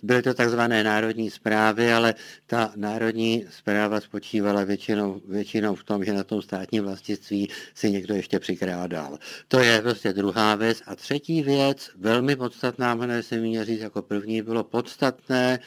Byly 0.03 0.21
to 0.21 0.33
takzvané 0.33 0.83
národní 0.83 1.29
zprávy, 1.29 1.93
ale 1.93 2.15
ta 2.47 2.73
národní 2.75 3.45
zpráva 3.49 4.01
spočívala 4.01 4.63
většinou, 4.63 5.21
většinou 5.29 5.75
v 5.75 5.83
tom, 5.83 6.05
že 6.05 6.13
na 6.13 6.23
tom 6.23 6.41
státním 6.41 6.83
vlastnictví 6.83 7.49
si 7.75 7.91
někdo 7.91 8.15
ještě 8.15 8.39
přikrádal. 8.39 9.19
To 9.47 9.59
je 9.59 9.81
prostě 9.81 10.13
druhá 10.13 10.55
věc. 10.55 10.81
A 10.85 10.95
třetí 10.95 11.41
věc, 11.41 11.89
velmi 11.97 12.35
podstatná, 12.35 12.95
jmenuje 12.95 13.23
se 13.23 13.37
mi 13.37 13.65
říct 13.65 13.81
jako 13.81 14.01
první, 14.01 14.41
bylo 14.41 14.63
podstatné 14.63 15.59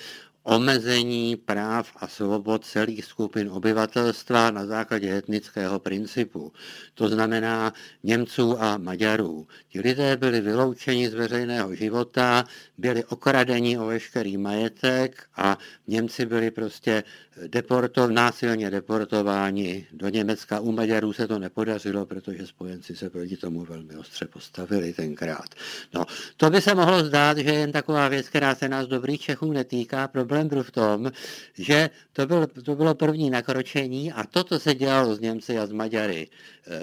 omezení 0.46 1.36
práv 1.36 1.90
a 1.96 2.06
svobod 2.06 2.64
celých 2.64 3.04
skupin 3.04 3.50
obyvatelstva 3.50 4.50
na 4.50 4.66
základě 4.66 5.18
etnického 5.18 5.78
principu. 5.78 6.52
To 6.94 7.08
znamená 7.08 7.72
Němců 8.02 8.62
a 8.62 8.78
Maďarů. 8.78 9.46
Ti 9.68 9.80
lidé 9.80 10.16
byli 10.16 10.40
vyloučeni 10.40 11.10
z 11.10 11.14
veřejného 11.14 11.74
života, 11.74 12.44
byli 12.78 13.04
okradeni 13.04 13.78
o 13.78 13.86
veškerý 13.86 14.36
majetek 14.36 15.26
a 15.36 15.58
Němci 15.86 16.26
byli 16.26 16.50
prostě 16.50 17.02
deportov, 17.46 18.10
násilně 18.10 18.70
deportováni 18.70 19.86
do 19.92 20.08
Německa. 20.08 20.60
U 20.60 20.72
Maďarů 20.72 21.12
se 21.12 21.28
to 21.28 21.38
nepodařilo, 21.38 22.06
protože 22.06 22.46
spojenci 22.46 22.96
se 22.96 23.10
proti 23.10 23.36
tomu 23.36 23.64
velmi 23.64 23.96
ostře 23.96 24.26
postavili 24.26 24.92
tenkrát. 24.92 25.54
No, 25.94 26.04
to 26.36 26.50
by 26.50 26.60
se 26.60 26.74
mohlo 26.74 27.04
zdát, 27.04 27.38
že 27.38 27.50
je 27.50 27.58
jen 27.58 27.72
taková 27.72 28.08
věc, 28.08 28.28
která 28.28 28.54
se 28.54 28.68
nás 28.68 28.86
dobrých 28.86 29.20
Čechů 29.20 29.52
netýká. 29.52 30.08
Problém 30.08 30.48
byl 30.48 30.62
v 30.62 30.70
tom, 30.70 31.12
že 31.54 31.90
to, 32.12 32.26
byl, 32.26 32.46
to 32.46 32.74
bylo 32.74 32.94
první 32.94 33.30
nakročení 33.30 34.12
a 34.12 34.24
toto 34.24 34.58
se 34.58 34.74
dělalo 34.74 35.14
s 35.14 35.20
Němci 35.20 35.58
a 35.58 35.66
s 35.66 35.72
Maďary. 35.72 36.28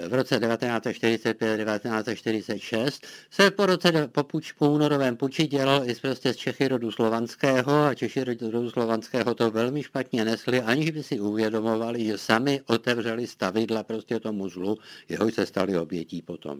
V 0.08 0.14
roce 0.14 0.38
1945-1946 0.38 2.90
se 3.30 3.50
po 3.50 3.66
roce 3.66 4.08
po, 4.12 4.24
puč, 4.24 4.52
po 4.52 4.70
únorovém 4.70 5.16
puči 5.16 5.46
dělalo 5.46 5.90
i 5.90 5.94
prostě 5.94 6.34
z 6.34 6.36
Čechy 6.36 6.68
rodu 6.68 6.90
slovanského 6.90 7.84
a 7.84 7.94
Češi 7.94 8.24
rodu 8.24 8.70
slovanského 8.70 9.34
to 9.34 9.50
velmi 9.50 9.82
špatně 9.82 10.24
nesli, 10.24 10.60
aniž 10.60 10.90
by 10.90 11.02
si 11.02 11.20
uvědomovali, 11.20 12.04
že 12.04 12.18
sami 12.18 12.60
otevřeli 12.66 13.26
stavidla 13.26 13.82
prostě 13.82 14.20
tomu 14.20 14.48
zlu, 14.48 14.78
jehož 15.08 15.34
se 15.34 15.46
stali 15.46 15.78
obětí 15.78 16.22
potom. 16.22 16.58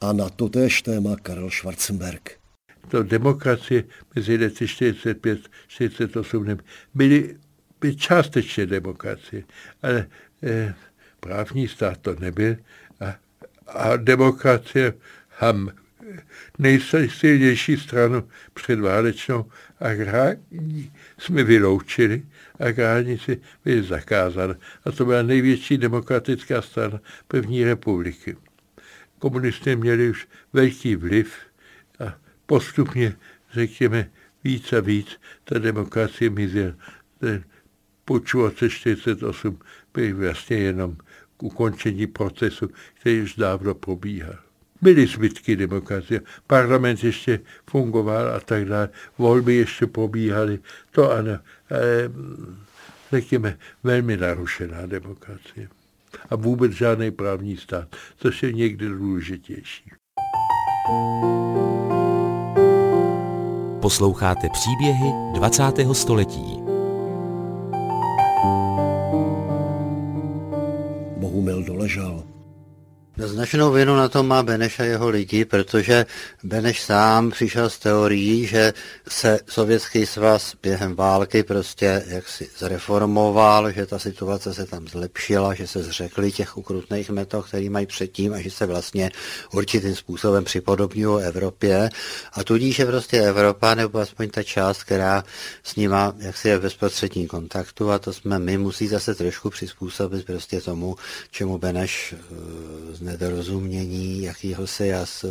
A 0.00 0.12
na 0.12 0.30
totéž 0.30 0.82
téma 0.82 1.16
Karel 1.16 1.50
Schwarzenberg. 1.50 2.38
To 2.88 3.02
demokracie 3.02 3.84
mezi 4.14 4.36
lety 4.36 4.68
45 4.68 5.40
48 5.66 6.58
byly, 6.94 7.36
byly 7.80 7.96
částečně 7.96 8.66
demokracie, 8.66 9.44
ale 9.82 10.08
eh, 10.42 10.74
právní 11.24 11.68
stát 11.68 11.98
to 11.98 12.14
nebyl 12.14 12.56
a, 13.00 13.16
a 13.66 13.96
demokracie 13.96 14.94
ham 15.28 15.70
nejsilnější 16.58 17.76
stranu 17.76 18.28
předválečnou 18.54 19.50
agrární 19.80 20.92
jsme 21.18 21.44
vyloučili, 21.44 22.22
agrárníci 22.60 23.40
byli 23.64 23.82
zakázáni. 23.82 24.54
A 24.84 24.92
to 24.92 25.04
byla 25.04 25.22
největší 25.22 25.78
demokratická 25.78 26.62
strana 26.62 27.00
první 27.28 27.64
republiky. 27.64 28.36
Komunisté 29.18 29.76
měli 29.76 30.10
už 30.10 30.28
velký 30.52 30.96
vliv 30.96 31.34
a 32.06 32.14
postupně, 32.46 33.16
řekněme, 33.52 34.10
víc 34.44 34.72
a 34.72 34.80
víc 34.80 35.20
ta 35.44 35.58
demokracie 35.58 36.30
mizela. 36.30 36.74
Po 38.04 38.20
48 38.20 39.58
byl 39.94 40.16
vlastně 40.16 40.56
jenom 40.56 40.96
k 41.36 41.42
ukončení 41.42 42.06
procesu, 42.06 42.68
který 43.00 43.22
už 43.22 43.36
dávno 43.36 43.74
probíhal. 43.74 44.34
Byly 44.82 45.06
zbytky 45.06 45.56
demokracie, 45.56 46.20
parlament 46.46 47.04
ještě 47.04 47.40
fungoval 47.70 48.28
a 48.28 48.40
tak 48.40 48.64
dále, 48.64 48.88
volby 49.18 49.54
ještě 49.54 49.86
probíhaly, 49.86 50.58
to 50.90 51.12
ano, 51.12 51.38
ale 51.70 52.10
řekněme, 53.12 53.58
velmi 53.82 54.16
narušená 54.16 54.86
demokracie. 54.86 55.68
A 56.30 56.36
vůbec 56.36 56.72
žádný 56.72 57.10
právní 57.10 57.56
stát, 57.56 57.96
což 58.16 58.42
je 58.42 58.52
někdy 58.52 58.88
důležitější. 58.88 59.90
Posloucháte 63.80 64.48
příběhy 64.52 65.12
20. 65.34 65.62
století. 65.92 66.63
Bohumil 71.84 71.94
doležal. 72.00 72.33
Značnou 73.16 73.72
vinu 73.72 73.96
na 73.96 74.08
to 74.08 74.22
má 74.22 74.42
Beneš 74.42 74.80
a 74.80 74.84
jeho 74.84 75.08
lidi, 75.08 75.44
protože 75.44 76.06
Beneš 76.42 76.82
sám 76.82 77.30
přišel 77.30 77.70
s 77.70 77.78
teorií, 77.78 78.46
že 78.46 78.72
se 79.08 79.40
Sovětský 79.48 80.06
svaz 80.06 80.54
během 80.62 80.94
války 80.94 81.42
prostě 81.42 82.04
jaksi 82.06 82.48
zreformoval, 82.58 83.72
že 83.72 83.86
ta 83.86 83.98
situace 83.98 84.54
se 84.54 84.66
tam 84.66 84.88
zlepšila, 84.88 85.54
že 85.54 85.66
se 85.66 85.82
zřekli 85.82 86.32
těch 86.32 86.56
ukrutných 86.56 87.10
metod, 87.10 87.46
které 87.46 87.70
mají 87.70 87.86
předtím 87.86 88.32
a 88.32 88.40
že 88.40 88.50
se 88.50 88.66
vlastně 88.66 89.10
určitým 89.52 89.96
způsobem 89.96 90.44
připodobňují 90.44 91.24
Evropě. 91.24 91.90
A 92.32 92.44
tudíž 92.44 92.78
je 92.78 92.86
prostě 92.86 93.20
Evropa, 93.20 93.74
nebo 93.74 93.98
aspoň 93.98 94.30
ta 94.30 94.42
část, 94.42 94.82
která 94.82 95.24
s 95.62 95.76
nima 95.76 96.14
jaksi 96.18 96.48
je 96.48 96.58
v 96.58 96.62
bezprostředním 96.62 97.26
kontaktu 97.26 97.90
a 97.90 97.98
to 97.98 98.12
jsme 98.12 98.38
my, 98.38 98.58
musí 98.58 98.88
zase 98.88 99.14
trošku 99.14 99.50
přizpůsobit 99.50 100.26
prostě 100.26 100.60
tomu, 100.60 100.96
čemu 101.30 101.58
Beneš 101.58 102.14
nedorozumění 103.04 104.22
jakýhosi 104.22 104.94
a 104.94 105.06
z, 105.06 105.24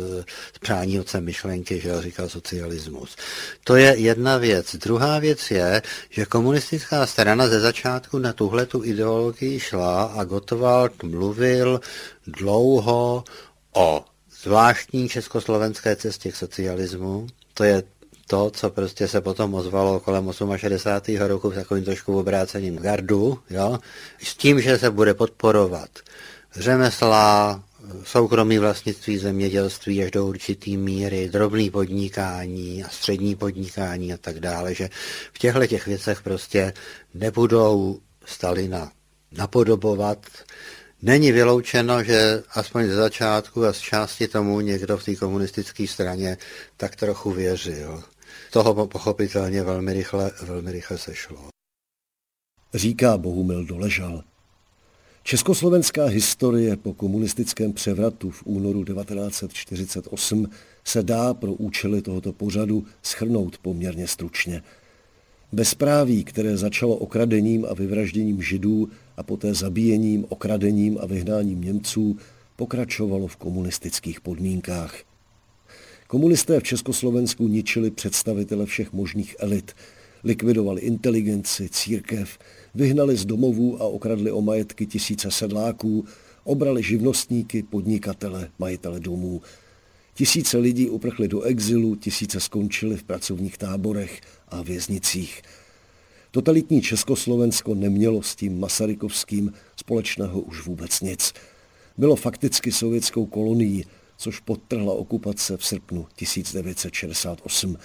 z 0.54 0.58
přání 0.60 1.00
oce 1.00 1.20
myšlenky, 1.20 1.80
že 1.80 2.02
říkal 2.02 2.28
socialismus. 2.28 3.16
To 3.64 3.76
je 3.76 3.96
jedna 3.98 4.38
věc. 4.38 4.76
Druhá 4.76 5.18
věc 5.18 5.50
je, 5.50 5.82
že 6.10 6.24
komunistická 6.24 7.06
strana 7.06 7.48
ze 7.48 7.60
začátku 7.60 8.18
na 8.18 8.32
tuhle 8.32 8.66
tu 8.66 8.84
ideologii 8.84 9.60
šla 9.60 10.02
a 10.04 10.24
Gottwald 10.24 11.02
mluvil 11.02 11.80
dlouho 12.26 13.24
o 13.72 14.04
zvláštní 14.42 15.08
československé 15.08 15.96
cestě 15.96 16.32
k 16.32 16.36
socialismu. 16.36 17.26
To 17.54 17.64
je 17.64 17.82
to 17.82 17.94
to, 18.26 18.50
co 18.50 18.70
prostě 18.70 19.08
se 19.08 19.20
potom 19.20 19.54
ozvalo 19.54 20.00
kolem 20.00 20.30
68. 20.56 21.16
roku 21.16 21.50
v 21.50 21.54
takovým 21.54 21.84
trošku 21.84 22.18
obrácením 22.18 22.76
gardu, 22.76 23.38
jo, 23.50 23.78
s 24.22 24.34
tím, 24.34 24.60
že 24.60 24.78
se 24.78 24.90
bude 24.90 25.14
podporovat 25.14 25.90
řemesla, 26.56 27.62
soukromí 28.04 28.58
vlastnictví 28.58 29.18
zemědělství 29.18 30.04
až 30.04 30.10
do 30.10 30.26
určitý 30.26 30.76
míry, 30.76 31.28
drobný 31.28 31.70
podnikání 31.70 32.84
a 32.84 32.88
střední 32.88 33.36
podnikání 33.36 34.12
a 34.12 34.16
tak 34.16 34.40
dále, 34.40 34.74
že 34.74 34.90
v 35.32 35.38
těchto 35.38 35.66
těch 35.66 35.86
věcech 35.86 36.22
prostě 36.22 36.72
nebudou 37.14 38.00
Stalina 38.26 38.92
napodobovat. 39.32 40.26
Není 41.02 41.32
vyloučeno, 41.32 42.04
že 42.04 42.42
aspoň 42.50 42.86
ze 42.86 42.94
začátku 42.94 43.64
a 43.64 43.72
z 43.72 43.78
části 43.78 44.28
tomu 44.28 44.60
někdo 44.60 44.98
v 44.98 45.04
té 45.04 45.16
komunistické 45.16 45.86
straně 45.86 46.36
tak 46.76 46.96
trochu 46.96 47.30
věřil. 47.30 48.02
Toho 48.50 48.86
pochopitelně 48.86 49.62
velmi 49.62 49.92
rychle, 49.92 50.30
velmi 50.42 50.72
rychle 50.72 50.98
sešlo. 50.98 51.48
Říká 52.74 53.18
Bohumil 53.18 53.64
Doležal. 53.64 54.24
Československá 55.26 56.04
historie 56.04 56.76
po 56.76 56.94
komunistickém 56.94 57.72
převratu 57.72 58.30
v 58.30 58.42
únoru 58.46 58.84
1948 58.84 60.48
se 60.84 61.02
dá 61.02 61.34
pro 61.34 61.52
účely 61.52 62.02
tohoto 62.02 62.32
pořadu 62.32 62.84
schrnout 63.02 63.58
poměrně 63.58 64.08
stručně. 64.08 64.62
Bezpráví, 65.52 66.24
které 66.24 66.56
začalo 66.56 66.96
okradením 66.96 67.66
a 67.70 67.74
vyvražděním 67.74 68.42
židů 68.42 68.88
a 69.16 69.22
poté 69.22 69.54
zabíjením, 69.54 70.26
okradením 70.28 70.98
a 71.00 71.06
vyhnáním 71.06 71.60
Němců, 71.60 72.16
pokračovalo 72.56 73.26
v 73.26 73.36
komunistických 73.36 74.20
podmínkách. 74.20 74.94
Komunisté 76.06 76.60
v 76.60 76.62
Československu 76.62 77.48
ničili 77.48 77.90
představitele 77.90 78.66
všech 78.66 78.92
možných 78.92 79.36
elit, 79.38 79.72
likvidovali 80.24 80.80
inteligenci, 80.80 81.68
církev, 81.68 82.38
vyhnali 82.74 83.16
z 83.16 83.24
domovů 83.24 83.82
a 83.82 83.84
okradli 83.84 84.32
o 84.32 84.40
majetky 84.40 84.86
tisíce 84.86 85.30
sedláků, 85.30 86.04
obrali 86.44 86.82
živnostníky, 86.82 87.62
podnikatele, 87.62 88.50
majitele 88.58 89.00
domů. 89.00 89.42
Tisíce 90.14 90.58
lidí 90.58 90.90
uprchli 90.90 91.28
do 91.28 91.42
exilu, 91.42 91.96
tisíce 91.96 92.40
skončili 92.40 92.96
v 92.96 93.04
pracovních 93.04 93.58
táborech 93.58 94.20
a 94.48 94.62
věznicích. 94.62 95.42
Totalitní 96.30 96.82
Československo 96.82 97.74
nemělo 97.74 98.22
s 98.22 98.36
tím 98.36 98.60
masarykovským 98.60 99.52
společného 99.76 100.40
už 100.40 100.66
vůbec 100.66 101.00
nic. 101.00 101.32
Bylo 101.98 102.16
fakticky 102.16 102.72
sovětskou 102.72 103.26
kolonií, 103.26 103.84
což 104.16 104.40
podtrhla 104.40 104.92
okupace 104.92 105.56
v 105.56 105.64
srpnu 105.66 106.06
1968. 106.16 107.76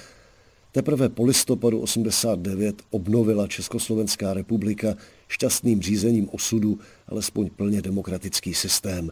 Teprve 0.71 1.09
po 1.09 1.23
listopadu 1.23 1.79
89 1.79 2.81
obnovila 2.89 3.47
Československá 3.47 4.33
republika 4.33 4.95
šťastným 5.27 5.81
řízením 5.81 6.29
osudu 6.31 6.79
alespoň 7.07 7.49
plně 7.49 7.81
demokratický 7.81 8.53
systém. 8.53 9.11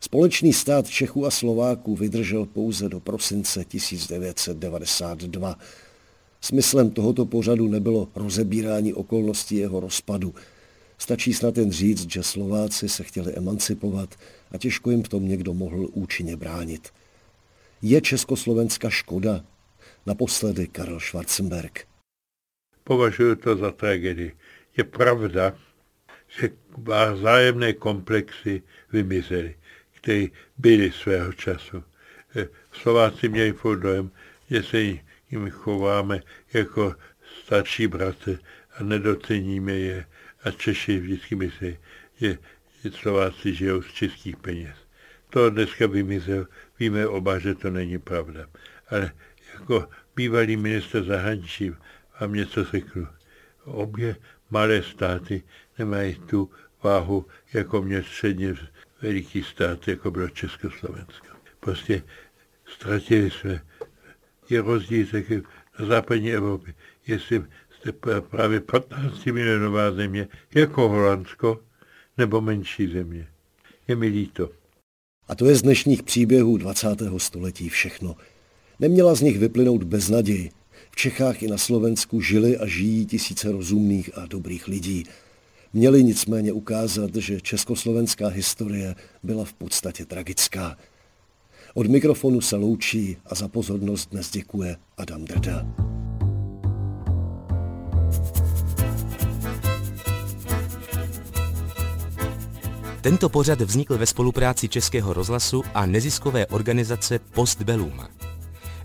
Společný 0.00 0.52
stát 0.52 0.88
Čechů 0.88 1.26
a 1.26 1.30
Slováků 1.30 1.96
vydržel 1.96 2.46
pouze 2.46 2.88
do 2.88 3.00
prosince 3.00 3.64
1992. 3.64 5.58
Smyslem 6.40 6.90
tohoto 6.90 7.26
pořadu 7.26 7.68
nebylo 7.68 8.08
rozebírání 8.14 8.92
okolností 8.92 9.56
jeho 9.56 9.80
rozpadu. 9.80 10.34
Stačí 10.98 11.34
snad 11.34 11.58
jen 11.58 11.72
říct, 11.72 12.10
že 12.12 12.22
Slováci 12.22 12.88
se 12.88 13.02
chtěli 13.04 13.32
emancipovat 13.32 14.14
a 14.50 14.58
těžko 14.58 14.90
jim 14.90 15.02
v 15.02 15.08
tom 15.08 15.28
někdo 15.28 15.54
mohl 15.54 15.88
účinně 15.92 16.36
bránit. 16.36 16.88
Je 17.82 18.00
Československa 18.00 18.90
škoda, 18.90 19.44
Naposledy 20.06 20.66
Karel 20.66 21.00
Schwarzenberg. 21.00 21.86
Považuji 22.84 23.36
to 23.36 23.56
za 23.56 23.70
tragédii. 23.70 24.36
Je 24.76 24.84
pravda, 24.84 25.56
že 26.28 26.50
zájemné 27.22 27.72
komplexy 27.72 28.62
vymizely, 28.92 29.54
které 29.96 30.26
byly 30.58 30.92
svého 30.92 31.32
času. 31.32 31.84
Eh, 32.36 32.48
Slováci 32.72 33.28
měli 33.28 33.52
furt 33.52 33.78
dojem, 33.78 34.10
že 34.50 34.62
se 34.62 34.80
jim 35.30 35.50
chováme 35.50 36.20
jako 36.52 36.94
starší 37.42 37.86
bratře 37.86 38.38
a 38.76 38.82
nedoceníme 38.82 39.72
je 39.72 40.06
a 40.44 40.50
Češi 40.50 40.98
vždycky 40.98 41.34
myslí, 41.34 41.78
že, 42.20 42.38
Slováci 42.90 43.54
žijou 43.54 43.82
z 43.82 43.92
českých 43.92 44.36
peněz. 44.36 44.76
To 45.30 45.50
dneska 45.50 45.86
vymizel, 45.86 46.46
víme 46.78 47.06
oba, 47.06 47.38
že 47.38 47.54
to 47.54 47.70
není 47.70 47.98
pravda. 47.98 48.46
Ale 48.90 49.12
jako 49.60 49.88
bývalý 50.16 50.56
minister 50.56 51.04
zahraničí 51.04 51.72
vám 52.20 52.32
něco 52.32 52.64
řeknu. 52.64 53.06
Obě 53.64 54.16
malé 54.50 54.82
státy 54.82 55.42
nemají 55.78 56.14
tu 56.14 56.50
váhu, 56.82 57.26
jako 57.52 57.82
mě 57.82 58.02
středně 58.02 58.54
veliký 59.02 59.42
stát, 59.42 59.88
jako 59.88 60.10
bylo 60.10 60.28
Československo. 60.28 61.26
Prostě 61.60 62.02
ztratili 62.66 63.30
jsme. 63.30 63.60
Je 64.50 64.62
rozdíl 64.62 65.06
taky 65.06 65.42
na 65.78 65.86
západní 65.86 66.32
Evropě. 66.32 66.74
Jestli 67.06 67.44
jste 67.70 67.92
právě 68.20 68.60
15 68.60 69.26
milionová 69.26 69.90
země, 69.90 70.28
jako 70.54 70.88
Holandsko, 70.88 71.60
nebo 72.18 72.40
menší 72.40 72.92
země. 72.92 73.28
Je 73.88 73.96
mi 73.96 74.06
líto. 74.06 74.50
A 75.28 75.34
to 75.34 75.46
je 75.46 75.54
z 75.54 75.62
dnešních 75.62 76.02
příběhů 76.02 76.56
20. 76.56 76.88
století 77.18 77.68
všechno. 77.68 78.16
Neměla 78.84 79.14
z 79.14 79.20
nich 79.20 79.38
vyplynout 79.38 79.84
beznaděj. 79.84 80.50
V 80.90 80.96
Čechách 80.96 81.42
i 81.42 81.48
na 81.48 81.58
Slovensku 81.58 82.20
žili 82.20 82.58
a 82.58 82.66
žijí 82.66 83.06
tisíce 83.06 83.52
rozumných 83.52 84.18
a 84.18 84.26
dobrých 84.26 84.68
lidí. 84.68 85.04
Měli 85.72 86.04
nicméně 86.04 86.52
ukázat, 86.52 87.14
že 87.14 87.40
československá 87.40 88.28
historie 88.28 88.94
byla 89.22 89.44
v 89.44 89.52
podstatě 89.52 90.04
tragická. 90.04 90.76
Od 91.74 91.86
mikrofonu 91.86 92.40
se 92.40 92.56
loučí 92.56 93.16
a 93.26 93.34
za 93.34 93.48
pozornost 93.48 94.10
dnes 94.10 94.30
děkuje 94.30 94.76
Adam 94.96 95.24
Drda. 95.24 95.66
Tento 103.00 103.28
pořad 103.28 103.60
vznikl 103.60 103.98
ve 103.98 104.06
spolupráci 104.06 104.68
Českého 104.68 105.12
rozhlasu 105.12 105.62
a 105.74 105.86
neziskové 105.86 106.46
organizace 106.46 107.18
Postbellum. 107.18 108.00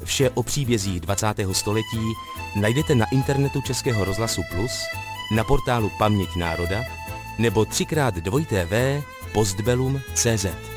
Vše 0.03 0.29
o 0.29 0.43
příbězích 0.43 0.99
20. 0.99 1.27
století 1.51 2.13
najdete 2.55 2.95
na 2.95 3.05
internetu 3.11 3.61
Českého 3.61 4.05
rozhlasu 4.05 4.41
Plus, 4.51 4.71
na 5.35 5.43
portálu 5.43 5.91
Paměť 5.97 6.35
národa 6.35 6.81
nebo 7.37 7.61
3x2 7.61 9.03
postbellum.cz. 9.33 10.68